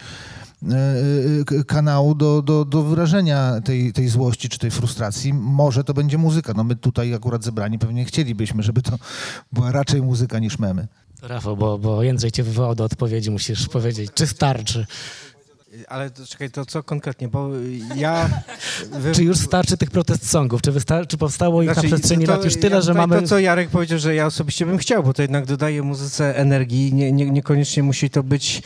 [1.67, 5.35] kanału do, do, do wyrażenia tej, tej złości czy tej frustracji.
[5.35, 6.53] Może to będzie muzyka.
[6.57, 8.99] No my tutaj akurat zebrani pewnie chcielibyśmy, żeby to
[9.53, 10.89] była raczej muzyka niż memy.
[11.23, 14.87] Rafał, bo, bo Jędrzej cię wywołał do odpowiedzi, musisz powiedzieć, czy starczy.
[15.89, 17.51] Ale to, czekaj, to co konkretnie, bo
[17.97, 18.29] ja...
[18.93, 19.13] Wy...
[19.17, 20.63] Czy już starczy tych protest songów?
[20.63, 23.23] Czy, wystar- czy powstało ich Znaczy, na przestrzeni to- lat już tyle, ja że mamy...
[23.23, 26.95] To, co Jarek powiedział, że ja osobiście bym chciał, bo to jednak dodaje muzyce energii.
[26.95, 28.63] Nie, nie, niekoniecznie musi to być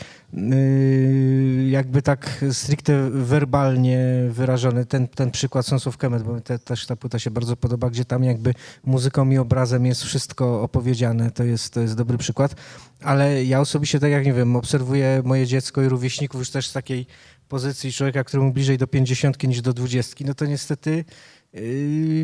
[1.69, 4.85] jakby tak stricte werbalnie wyrażony.
[4.85, 8.05] Ten, ten przykład Sons of Kemet, bo te, też ta płyta się bardzo podoba, gdzie
[8.05, 8.53] tam jakby
[8.85, 11.31] muzyką i obrazem jest wszystko opowiedziane.
[11.31, 12.55] To jest, to jest dobry przykład.
[13.01, 16.73] Ale ja osobiście, tak jak nie wiem, obserwuję moje dziecko i rówieśników już też z
[16.73, 17.07] takiej
[17.49, 21.42] pozycji człowieka, któremu bliżej do pięćdziesiątki niż do dwudziestki, no to niestety Yy,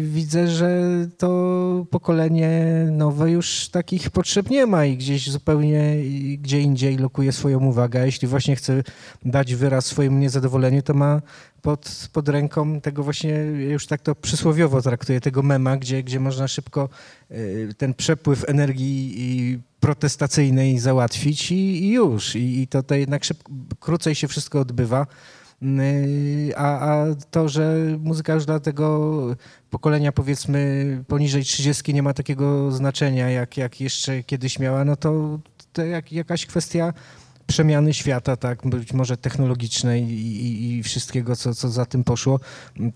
[0.01, 0.81] widzę, że
[1.17, 5.95] to pokolenie nowe już takich potrzeb nie ma i gdzieś zupełnie
[6.37, 8.05] gdzie indziej lokuje swoją uwagę.
[8.05, 8.83] Jeśli właśnie chce
[9.25, 11.21] dać wyraz swojemu niezadowoleniu, to ma
[11.61, 13.31] pod, pod ręką tego właśnie,
[13.69, 16.89] już tak to przysłowiowo traktuję, tego mema, gdzie, gdzie można szybko
[17.29, 22.35] yy, ten przepływ energii protestacyjnej załatwić i, i już.
[22.35, 25.07] I, I to, to jednak szybko, krócej się wszystko odbywa.
[25.61, 29.25] Yy, A, a to, że muzyka już dla tego
[29.69, 35.39] pokolenia powiedzmy poniżej 30 nie ma takiego znaczenia, jak, jak jeszcze kiedyś miała, no to,
[35.73, 36.93] to jak, jakaś kwestia
[37.49, 42.39] przemiany świata, tak, być może technologicznej i, i, wszystkiego, co, co za tym poszło.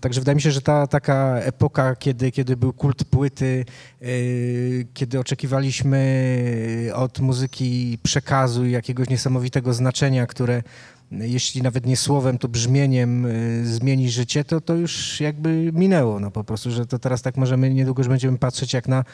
[0.00, 3.64] Także wydaje mi się, że ta taka epoka, kiedy, kiedy był kult płyty,
[4.00, 10.62] yy, kiedy oczekiwaliśmy od muzyki przekazu i jakiegoś niesamowitego znaczenia, które
[11.10, 16.30] jeśli nawet nie słowem, to brzmieniem y, zmieni życie, to to już jakby minęło, no
[16.30, 19.04] po prostu, że to teraz tak możemy, niedługo już będziemy patrzeć jak na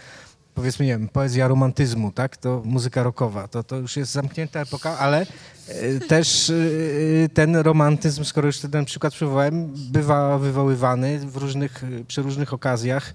[0.54, 4.98] powiedzmy, nie wiem, poezja romantyzmu, tak, to muzyka rockowa, to, to już jest zamknięta epoka,
[4.98, 5.26] ale
[5.68, 12.22] y, też y, ten romantyzm, skoro już ten przykład przywołałem, bywa wywoływany w różnych, przy
[12.22, 13.14] różnych okazjach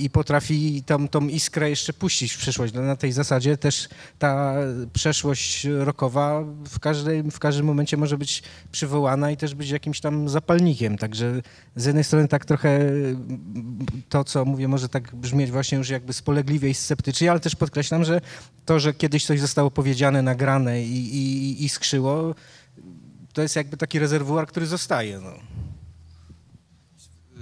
[0.00, 2.74] i potrafi tą, tą iskrę jeszcze puścić w przyszłość.
[2.74, 3.88] No, na tej zasadzie też
[4.18, 4.54] ta
[4.92, 8.42] przeszłość rockowa w każdym, w każdym momencie może być
[8.72, 10.98] przywołana i też być jakimś tam zapalnikiem.
[10.98, 11.42] Także
[11.76, 12.80] z jednej strony tak trochę
[14.08, 18.04] to, co mówię, może tak brzmieć właśnie już jakby spolegliwie i sceptycznie, ale też podkreślam,
[18.04, 18.20] że
[18.64, 22.34] to, że kiedyś coś zostało powiedziane, nagrane i, i, i skrzyło,
[23.32, 25.20] to jest jakby taki rezerwuar, który zostaje.
[25.20, 25.55] No.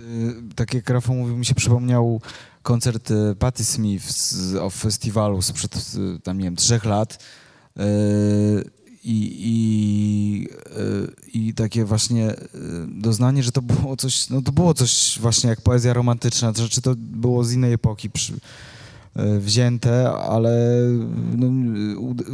[0.04, 2.20] Y, tak jak Rafał mówił, mi się przypomniał
[2.62, 7.18] koncert y, Patti Smith z o festiwalu sprzed y, tam, nie wiem, trzech lat.
[9.04, 10.48] I, i,
[11.34, 12.34] I takie właśnie
[12.88, 16.82] doznanie, że to było coś, no to było coś właśnie jak poezja romantyczna, to znaczy
[16.82, 18.32] to było z innej epoki przy,
[19.38, 20.78] wzięte, ale
[21.36, 21.46] no,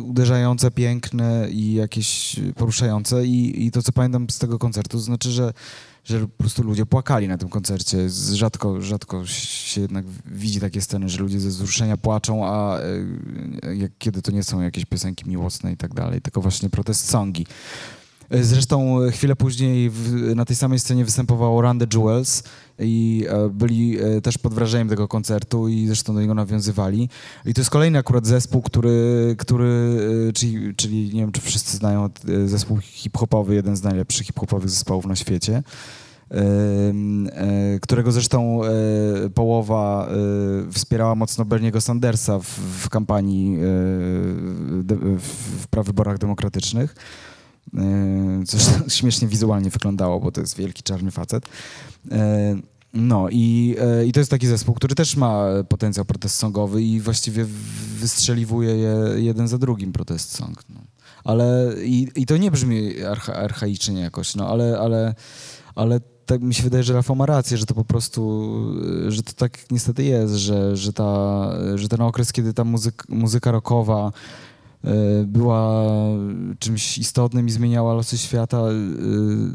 [0.03, 5.31] uderzające, piękne i jakieś poruszające i, i to, co pamiętam z tego koncertu, to znaczy,
[5.31, 5.53] że
[6.05, 8.11] że po prostu ludzie płakali na tym koncercie.
[8.32, 12.78] Rzadko, rzadko się jednak widzi takie sceny, że ludzie ze wzruszenia płaczą, a
[13.62, 17.11] e, jak, kiedy to nie są jakieś piosenki miłosne i tak dalej, tylko właśnie protest
[17.11, 17.46] songi.
[18.30, 22.42] E, Zresztą chwilę później w, na tej samej scenie występowało Run the Jewels
[22.81, 27.09] i e, byli e, też pod wrażeniem tego koncertu i zresztą do niego nawiązywali.
[27.47, 31.76] I to jest kolejny akurat zespół, który, który e, czyli, czyli nie wiem, czy wszyscy
[31.76, 32.09] znają
[32.47, 35.62] zespół hip-hopowy, jeden z najlepszych hip-hopowych zespołów na świecie.
[37.81, 38.61] którego zresztą
[39.35, 40.09] połowa
[40.72, 42.45] wspierała mocno Berniego Sandersa w,
[42.83, 43.59] w kampanii
[45.18, 46.95] w prawyborach demokratycznych.
[48.45, 51.47] Zresztą śmiesznie wizualnie wyglądało, bo to jest wielki czarny facet.
[52.11, 52.57] E,
[52.95, 57.01] No i, e, i to jest taki zespół, który też ma potencjał protest songowy i
[57.01, 57.47] właściwie
[57.99, 60.62] wystrzeliwuje je jeden za drugim protest song.
[60.68, 60.81] No.
[61.25, 65.14] Ale i, i to nie brzmi archa, archaicznie jakoś, no ale, ale,
[65.75, 68.53] ale tak mi się wydaje, że Rafał ma rację, że to po prostu,
[69.07, 73.05] e, że to tak niestety jest, że, że, ta, że ten okres, kiedy ta muzyk,
[73.09, 74.12] muzyka rockowa
[75.26, 75.85] była
[76.59, 78.72] czymś istotnym i zmieniała losy świata, e,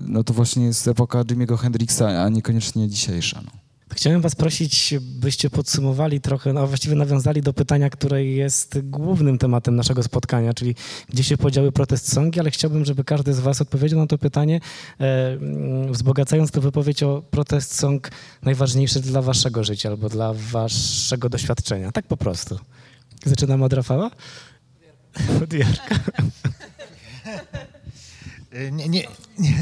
[0.08, 3.42] no to właśnie jest epoka Jimmy'ego Hendrixa, a niekoniecznie dzisiejsza.
[3.46, 3.52] No.
[3.94, 9.76] Chciałem was prosić, byście podsumowali trochę, no właściwie nawiązali do pytania, które jest głównym tematem
[9.76, 10.76] naszego spotkania, czyli
[11.10, 14.60] gdzie się podziały protest songi, ale chciałbym, żeby każdy z was odpowiedział na to pytanie,
[15.00, 18.12] e, mm, wzbogacając tę wypowiedź o protest song
[18.44, 21.92] najważniejszy dla waszego życia albo dla waszego doświadczenia.
[21.92, 22.60] Tak po prostu.
[23.26, 24.12] Zaczynamy od Rafała?
[25.44, 25.96] Od Jarka.
[28.52, 29.08] E, nie, nie,
[29.40, 29.54] nie.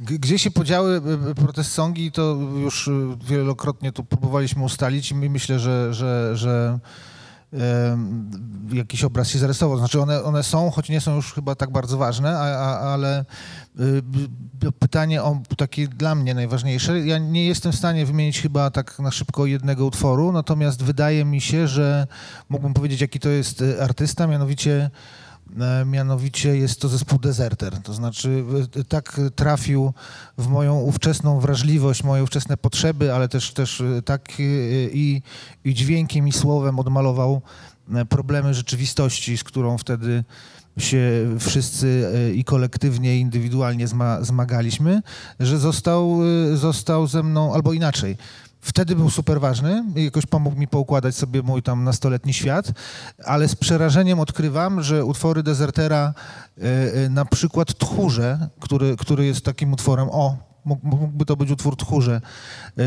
[0.00, 2.90] Gdzie się podziały e, protest songi, to już
[3.28, 6.78] wielokrotnie tu próbowaliśmy ustalić i myślę, że, że, że
[8.72, 9.78] jakiś obraz się zarysował.
[9.78, 13.24] Znaczy one, one są, choć nie są już chyba tak bardzo ważne, a, a, ale
[13.80, 17.00] y, pytanie o takie dla mnie najważniejsze.
[17.00, 21.40] Ja nie jestem w stanie wymienić chyba tak na szybko jednego utworu, natomiast wydaje mi
[21.40, 22.06] się, że
[22.48, 24.90] mógłbym powiedzieć, jaki to jest y, artysta, mianowicie
[25.86, 27.82] mianowicie jest to zespół Deserter.
[27.82, 28.44] To znaczy
[28.76, 29.92] e, tak trafił
[30.38, 34.32] w moją ówczesną wrażliwość, moje ówczesne potrzeby, ale też, też e, tak
[34.92, 35.22] i,
[35.64, 37.42] i dźwiękiem i słowem odmalował
[38.08, 40.24] problemy rzeczywistości, z którą wtedy
[40.78, 41.00] się
[41.38, 43.86] wszyscy i kolektywnie, i indywidualnie
[44.20, 45.02] zmagaliśmy,
[45.40, 46.20] że został,
[46.54, 48.16] został ze mną, albo inaczej,
[48.60, 52.72] Wtedy był super ważny, jakoś pomógł mi poukładać sobie mój tam nastoletni świat,
[53.24, 56.14] ale z przerażeniem odkrywam, że utwory Desertera,
[56.58, 56.62] e,
[57.04, 62.20] e, na przykład Tchórze, który, który jest takim utworem, o, mógłby to być utwór Tchórze,
[62.76, 62.82] e,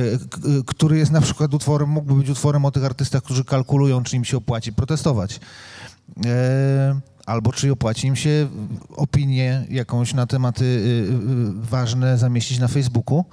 [0.66, 4.26] który jest na przykład utworem, mógłby być utworem o tych artystach, którzy kalkulują, czy im
[4.26, 5.40] się opłaci protestować.
[7.26, 8.48] Albo czy opłaci im się
[8.96, 10.82] opinię jakąś na tematy
[11.54, 13.26] ważne zamieścić na Facebooku.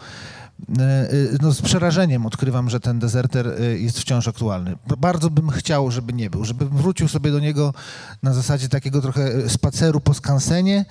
[0.78, 1.08] E, e,
[1.42, 4.76] no, z przerażeniem odkrywam, że ten dezerter e, jest wciąż aktualny.
[4.98, 7.74] Bardzo bym chciał, żeby nie był, żebym wrócił sobie do niego
[8.22, 10.84] na zasadzie takiego trochę spaceru po skansenie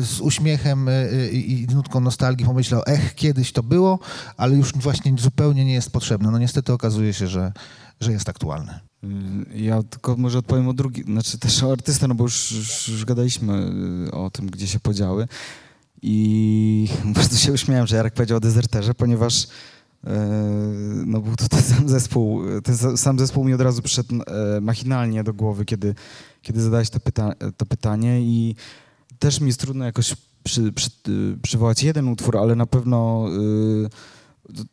[0.00, 0.88] z uśmiechem
[1.32, 3.98] i nutką nostalgii pomyślał, ech, kiedyś to było,
[4.36, 6.30] ale już właśnie zupełnie nie jest potrzebne.
[6.30, 7.52] No niestety okazuje się, że,
[8.00, 8.80] że jest aktualny.
[9.54, 12.52] Ja tylko może odpowiem o drugi, znaczy też o artystę, no bo już,
[12.88, 13.70] już gadaliśmy
[14.12, 15.28] o tym, gdzie się podziały.
[16.02, 19.46] I bardzo się uśmiałem, że Jarek powiedział o dezerterze, ponieważ
[20.04, 20.10] e,
[21.06, 25.24] no był to ten sam zespół, ten sam zespół mi od razu przyszedł e, machinalnie
[25.24, 25.94] do głowy, kiedy,
[26.42, 28.54] kiedy zadałeś to, pyta to pytanie i
[29.18, 30.90] też mi jest trudno jakoś przy, przy,
[31.42, 33.26] przywołać jeden utwór, ale na pewno
[33.84, 33.88] e,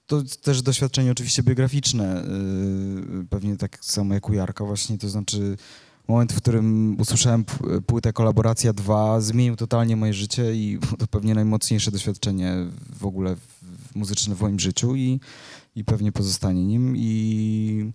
[0.08, 2.24] to, to też doświadczenie oczywiście biograficzne,
[3.30, 5.58] pewnie tak samo jak u Jarka właśnie, to znaczy
[6.08, 7.46] moment, w którym usłyszałem
[7.88, 12.56] płytę Kolaboracja 2, zmienił totalnie moje życie i to pewnie najmocniejsze doświadczenie
[13.00, 13.36] w ogóle
[13.96, 15.20] muzyczne w moim życiu i,
[15.76, 16.94] i pewnie pozostanie nim.
[16.98, 17.92] I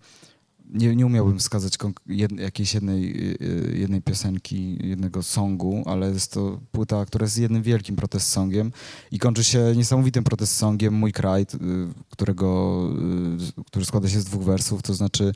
[0.73, 6.33] nie, nie umiałbym wskazać jed, jakiejś jednej, y, y, jednej piosenki, jednego songu, ale jest
[6.33, 8.73] to płyta, która jest jednym wielkim protest songiem
[9.11, 11.47] i kończy się niesamowitym protest songiem Mój kraj, y,
[12.11, 12.89] którego,
[13.67, 15.33] który składa się z dwóch wersów, to znaczy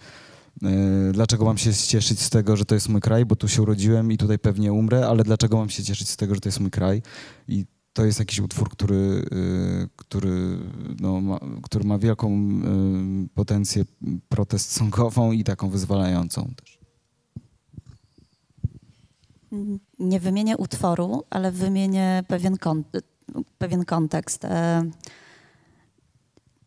[1.13, 4.13] dlaczego mam się cieszyć z tego, że to jest mój kraj, bo tu się urodziłem
[4.13, 6.71] i tutaj pewnie umrę, ale dlaczego mam się cieszyć z tego, że to jest mój
[6.71, 7.03] kraj?
[7.49, 10.59] I to jest jakiś utwór, który, e, który,
[11.01, 13.85] no, ma, który ma wielką e, potencję
[14.29, 16.79] protest songową i taką wyzwalającą też.
[19.99, 22.57] Nie wymienię utworu, ale wymienię pewien,
[23.59, 24.47] pewien kontekst.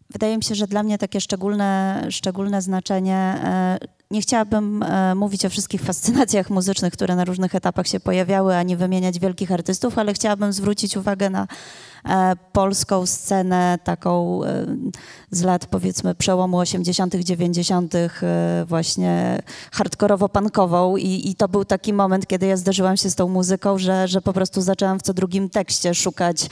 [0.10, 3.78] Wydaje mi się, że dla mnie takie szczególne, szczególne znaczenie, e,
[4.12, 8.76] nie chciałabym e, mówić o wszystkich fascynacjach muzycznych, które na różnych etapach się pojawiały, ani
[8.76, 11.48] wymieniać wielkich artystów, ale chciałabym zwrócić uwagę na
[12.52, 14.66] polską scenę taką e,
[15.32, 18.10] z lat powiedzmy przełomu 80., 90., e,
[18.66, 19.42] właśnie
[19.72, 24.08] hardkorowo-punkową I, i to był taki moment, kiedy ja zderzyłam się z tą muzyką, że,
[24.08, 26.50] że po prostu zaczęłam w co drugim tekście szukać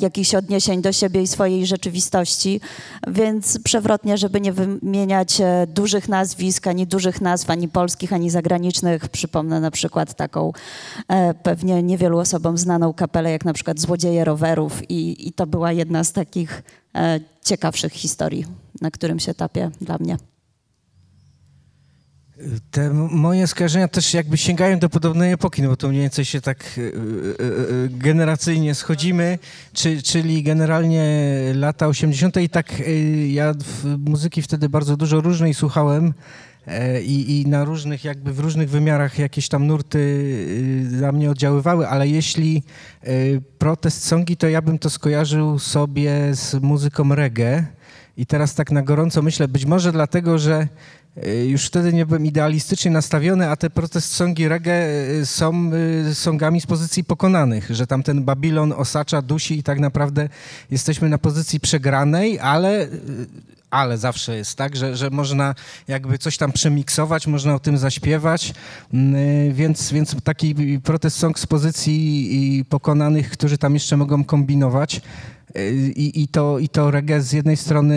[0.00, 2.60] jakichś odniesień do siebie i swojej rzeczywistości,
[3.06, 9.60] więc przewrotnie, żeby nie wymieniać dużych nazwisk, ani dużych nazw, ani polskich, ani zagranicznych, przypomnę
[9.60, 10.52] na przykład taką
[11.42, 16.04] pewnie niewielu osobom znaną kapelę, jak na przykład Złodzieje Rowerów, i, i to była jedna
[16.04, 16.62] z takich
[16.94, 18.44] e, ciekawszych historii,
[18.80, 20.16] na którym się tapie dla mnie.
[22.70, 26.40] Te moje skojarzenia też jakby sięgają do podobnej epoki, no bo to mniej więcej się
[26.40, 29.38] tak e, e, generacyjnie schodzimy,
[29.72, 31.04] czy, czyli generalnie
[31.54, 32.36] lata 80.
[32.36, 32.82] i tak
[33.28, 33.54] ja
[33.98, 36.14] muzyki wtedy bardzo dużo różnej słuchałem.
[36.66, 41.30] E, i, i na różnych, jakby w różnych wymiarach jakieś tam nurty y, na mnie
[41.30, 42.62] oddziaływały, ale jeśli
[43.06, 47.64] y, protest songi, to ja bym to skojarzył sobie z muzyką reggae.
[48.16, 50.68] I teraz tak na gorąco myślę, być może dlatego, że
[51.26, 54.86] y, już wtedy nie byłem idealistycznie nastawiony, a te protest songi reggae
[55.24, 55.70] są
[56.12, 60.28] songami z pozycji pokonanych, że tam ten Babilon osacza, dusi i tak naprawdę
[60.70, 62.88] jesteśmy na pozycji przegranej, ale
[63.72, 65.54] ale zawsze jest tak, że, że można
[65.88, 68.54] jakby coś tam przemiksować, można o tym zaśpiewać,
[68.92, 70.54] mm, y, więc, więc taki
[70.84, 75.00] protest song z pozycji pokonanych, którzy tam jeszcze mogą kombinować.
[75.56, 77.94] Y, I, i, to, I to reggae z jednej strony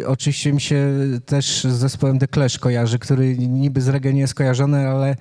[0.00, 0.86] y, oczywiście mi się
[1.26, 5.16] też z zespołem The Clash kojarzy, który niby z reggae nie jest kojarzony, ale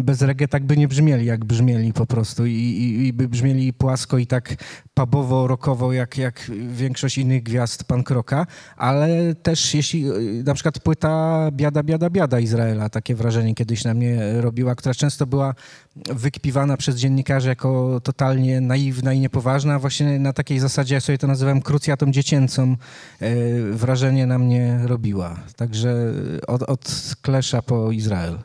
[0.00, 3.72] bez reggae tak by nie brzmieli, jak brzmieli po prostu i, i, i by brzmieli
[3.72, 4.54] płasko i tak
[4.94, 8.46] pubowo, rockowo, jak, jak większość innych gwiazd punk rocka,
[8.76, 10.04] ale też jeśli
[10.44, 15.26] na przykład płyta Biada, Biada, Biada Izraela, takie wrażenie kiedyś na mnie robiła, która często
[15.26, 15.54] była
[15.96, 21.18] wykpiwana przez dziennikarzy jako totalnie naiwna i niepoważna, a właśnie na takiej zasadzie, ja sobie
[21.18, 22.76] to nazywam krucjatą dziecięcą,
[23.20, 23.34] e,
[23.72, 25.36] wrażenie na mnie robiła.
[25.56, 26.12] Także
[26.46, 28.38] od, od Klesza po Izrael.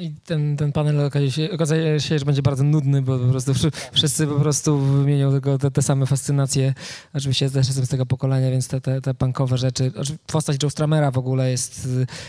[0.00, 3.52] I ten, ten panel okazuje się, okazuje się, że będzie bardzo nudny, bo po prostu
[3.92, 6.74] wszyscy po prostu wymienią tylko te, te same fascynacje.
[7.14, 9.92] Oczywiście też jestem z tego pokolenia, więc te, te, te punkowe rzeczy.
[10.26, 11.88] Postać Joe Stramera w ogóle jest,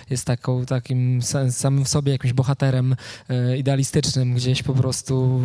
[0.10, 2.96] jest taką, takim samym w sobie jakimś bohaterem
[3.30, 5.42] e, idealistycznym, gdzieś po prostu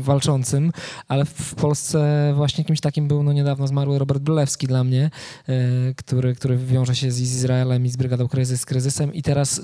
[0.00, 0.72] walczącym,
[1.08, 5.10] ale w Polsce właśnie kimś takim był no niedawno zmarły Robert Brylewski dla mnie,
[5.48, 5.54] e,
[5.96, 9.62] który, który wiąże się z Izraelem i z Brygadą Kryzys, z kryzysem i teraz e,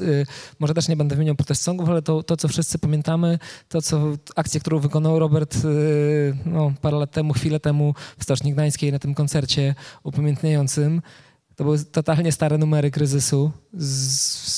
[0.58, 3.38] może też nie będę wymieniał protest songów, ale to, to, co wszyscy pamiętamy,
[3.68, 8.52] to, co akcję, którą wykonał Robert y, no, parę lat temu, chwilę temu w Stoczni
[8.52, 11.02] Gdańskiej na tym koncercie upamiętniającym,
[11.56, 13.88] to były totalnie stare numery kryzysu z,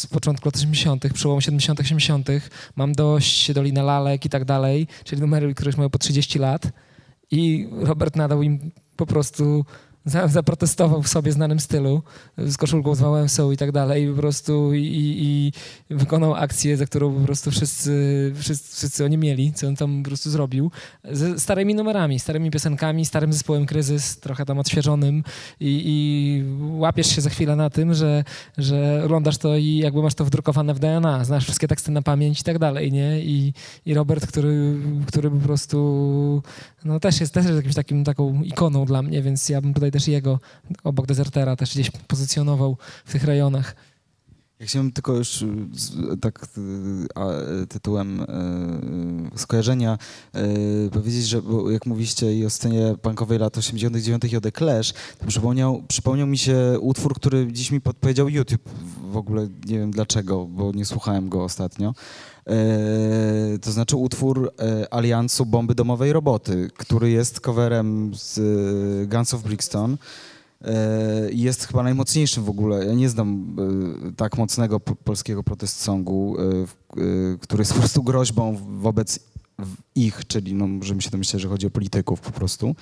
[0.01, 2.29] z początku lat 80., przełomu 70., 80.
[2.77, 6.73] Mam dość, Dolina Lalek i tak dalej, czyli numery, które już mają po 30 lat.
[7.31, 9.65] I Robert nadał im po prostu
[10.27, 12.03] zaprotestował w sobie znanym stylu,
[12.39, 15.53] z koszulką z Wałęsą i tak dalej, i po prostu i,
[15.91, 20.03] i, wykonał akcję, za którą po prostu wszyscy, wszyscy, wszyscy oni mieli, co on tam
[20.03, 20.71] po prostu zrobił,
[21.05, 25.25] ze starymi numerami, starymi piosenkami, starym zespołem Kryzys, trochę tam odświeżonym
[25.61, 26.45] i, i
[26.79, 28.25] łapiesz się za chwilę na tym, że,
[28.59, 32.41] że oglądasz to i jakby masz to wdrukowane w DNA, znasz wszystkie teksty na pamięć
[32.41, 33.21] i tak dalej, nie?
[33.21, 33.53] I,
[33.87, 36.43] i Robert, który, który po prostu
[36.85, 39.91] no też jest też jest jakimś takim taką ikoną dla mnie, więc ja bym tutaj
[39.99, 40.39] też jego
[40.85, 43.75] obok dezertera też gdzieś pozycjonował w tych rejonach.
[44.61, 45.45] Ja chciałem tylko już
[46.21, 46.47] tak
[47.69, 49.99] tytułem e, skojarzenia
[50.93, 55.27] powiedzieć, że jak mówiście i o scenie punkowej lat 89 i o The Clash, to
[55.27, 58.69] przypomniał, przypomniał mi się utwór, który dziś mi podpowiedział YouTube.
[59.13, 61.95] W ogóle nie wiem dlaczego, bo nie słuchałem go ostatnio.
[62.49, 69.35] E, to znaczy utwór e, Aliansu Bomby Domowej Roboty, który jest coverem z e, Guns
[69.35, 69.97] of Brixton.
[71.31, 72.87] Jest chyba najmocniejszym w ogóle.
[72.87, 73.57] Ja nie znam
[74.17, 76.37] tak mocnego polskiego protest songu,
[77.41, 79.21] który jest po prostu groźbą wobec
[79.95, 82.75] ich, czyli no, możemy się domyśleć, że chodzi o polityków po prostu.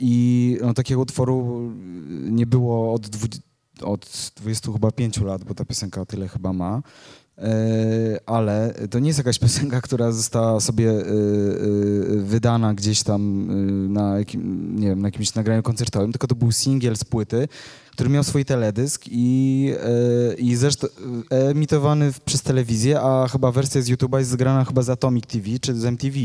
[0.00, 1.70] I no, takiego utworu
[2.10, 3.08] nie było od,
[3.82, 6.82] od 25 lat, bo ta piosenka tyle chyba ma.
[7.38, 11.04] E, ale to nie jest jakaś piosenka, która została sobie e, e,
[12.16, 13.46] wydana gdzieś tam
[13.92, 17.48] na, jakim, nie wiem, na jakimś nagraniu koncertowym, tylko to był singiel z płyty,
[17.92, 19.72] który miał swój teledysk i,
[20.38, 20.86] i zresztą
[21.30, 25.74] emitowany przez telewizję, a chyba wersja z YouTube'a jest zgrana chyba z Atomic TV czy
[25.74, 26.16] z MTV.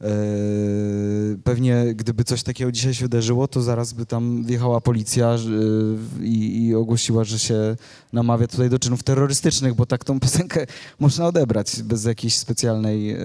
[0.00, 6.26] Yy, pewnie gdyby coś takiego dzisiaj się wydarzyło, to zaraz by tam wjechała policja yy,
[6.26, 7.76] i, i, ogłosiła, że się
[8.12, 10.66] namawia tutaj do czynów terrorystycznych, bo tak tą piosenkę
[10.98, 13.16] można odebrać bez jakiejś specjalnej yy,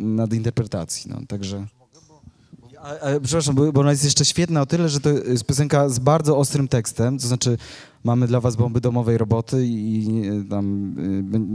[0.00, 1.10] nadinterpretacji.
[1.10, 1.66] No, także...
[2.82, 5.88] A, a, przepraszam, bo, bo ona jest jeszcze świetna o tyle, że to jest piosenka
[5.88, 7.58] z bardzo ostrym tekstem, to znaczy
[8.04, 10.94] mamy dla was bomby domowej roboty i tam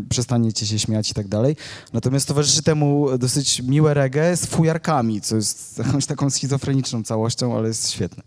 [0.03, 1.55] y, przestaniecie się śmiać i tak dalej.
[1.93, 7.67] Natomiast towarzyszy temu dosyć miłe reggae z fujarkami, co jest jakąś taką schizofreniczną całością, ale
[7.67, 8.23] jest świetne.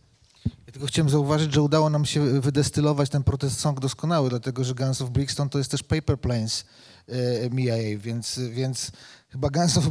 [0.72, 5.02] Tylko chciałem zauważyć, że udało nam się wydestylować ten protest song doskonały, dlatego że Guns
[5.02, 6.64] of Brixton to jest też Paper Planes
[7.08, 8.92] e, MIA, więc, więc
[9.28, 9.84] chyba Guns of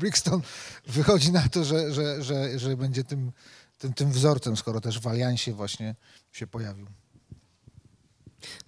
[0.00, 0.40] Brixton
[0.86, 3.32] wychodzi na to, że, że, że, że będzie tym,
[3.78, 5.94] tym, tym wzorcem, skoro też w Aliansie właśnie
[6.32, 6.86] się pojawił.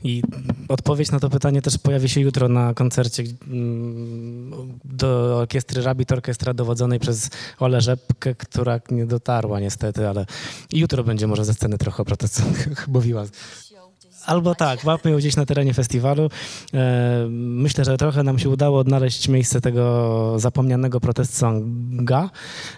[0.04, 0.22] I
[0.68, 6.54] odpowiedź na to pytanie też pojawi się jutro na koncercie mm, do orkiestry Rabbit, orkiestra
[6.54, 10.26] dowodzonej przez Ole Rzepkę, która nie dotarła niestety, ale
[10.72, 12.06] jutro będzie może ze sceny trochę o
[12.88, 13.24] mówiła.
[14.26, 16.30] Albo tak, łapmy ją gdzieś na terenie festiwalu.
[16.74, 22.30] E, myślę, że trochę nam się udało odnaleźć miejsce tego zapomnianego protest songa,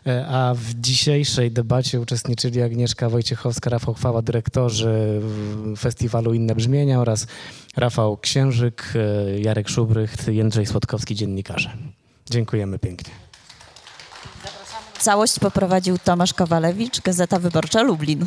[0.06, 5.20] e, a w dzisiejszej debacie uczestniczyli Agnieszka Wojciechowska, Rafał Chwała, dyrektorzy
[5.78, 7.26] festiwalu Inne Brzmienia oraz
[7.76, 11.70] Rafał Księżyk, e, Jarek Szubrych, Jędrzej Słodkowski, dziennikarze.
[12.30, 13.14] Dziękujemy pięknie.
[14.98, 18.26] Całość poprowadził Tomasz Kowalewicz, Gazeta Wyborcza Lublin.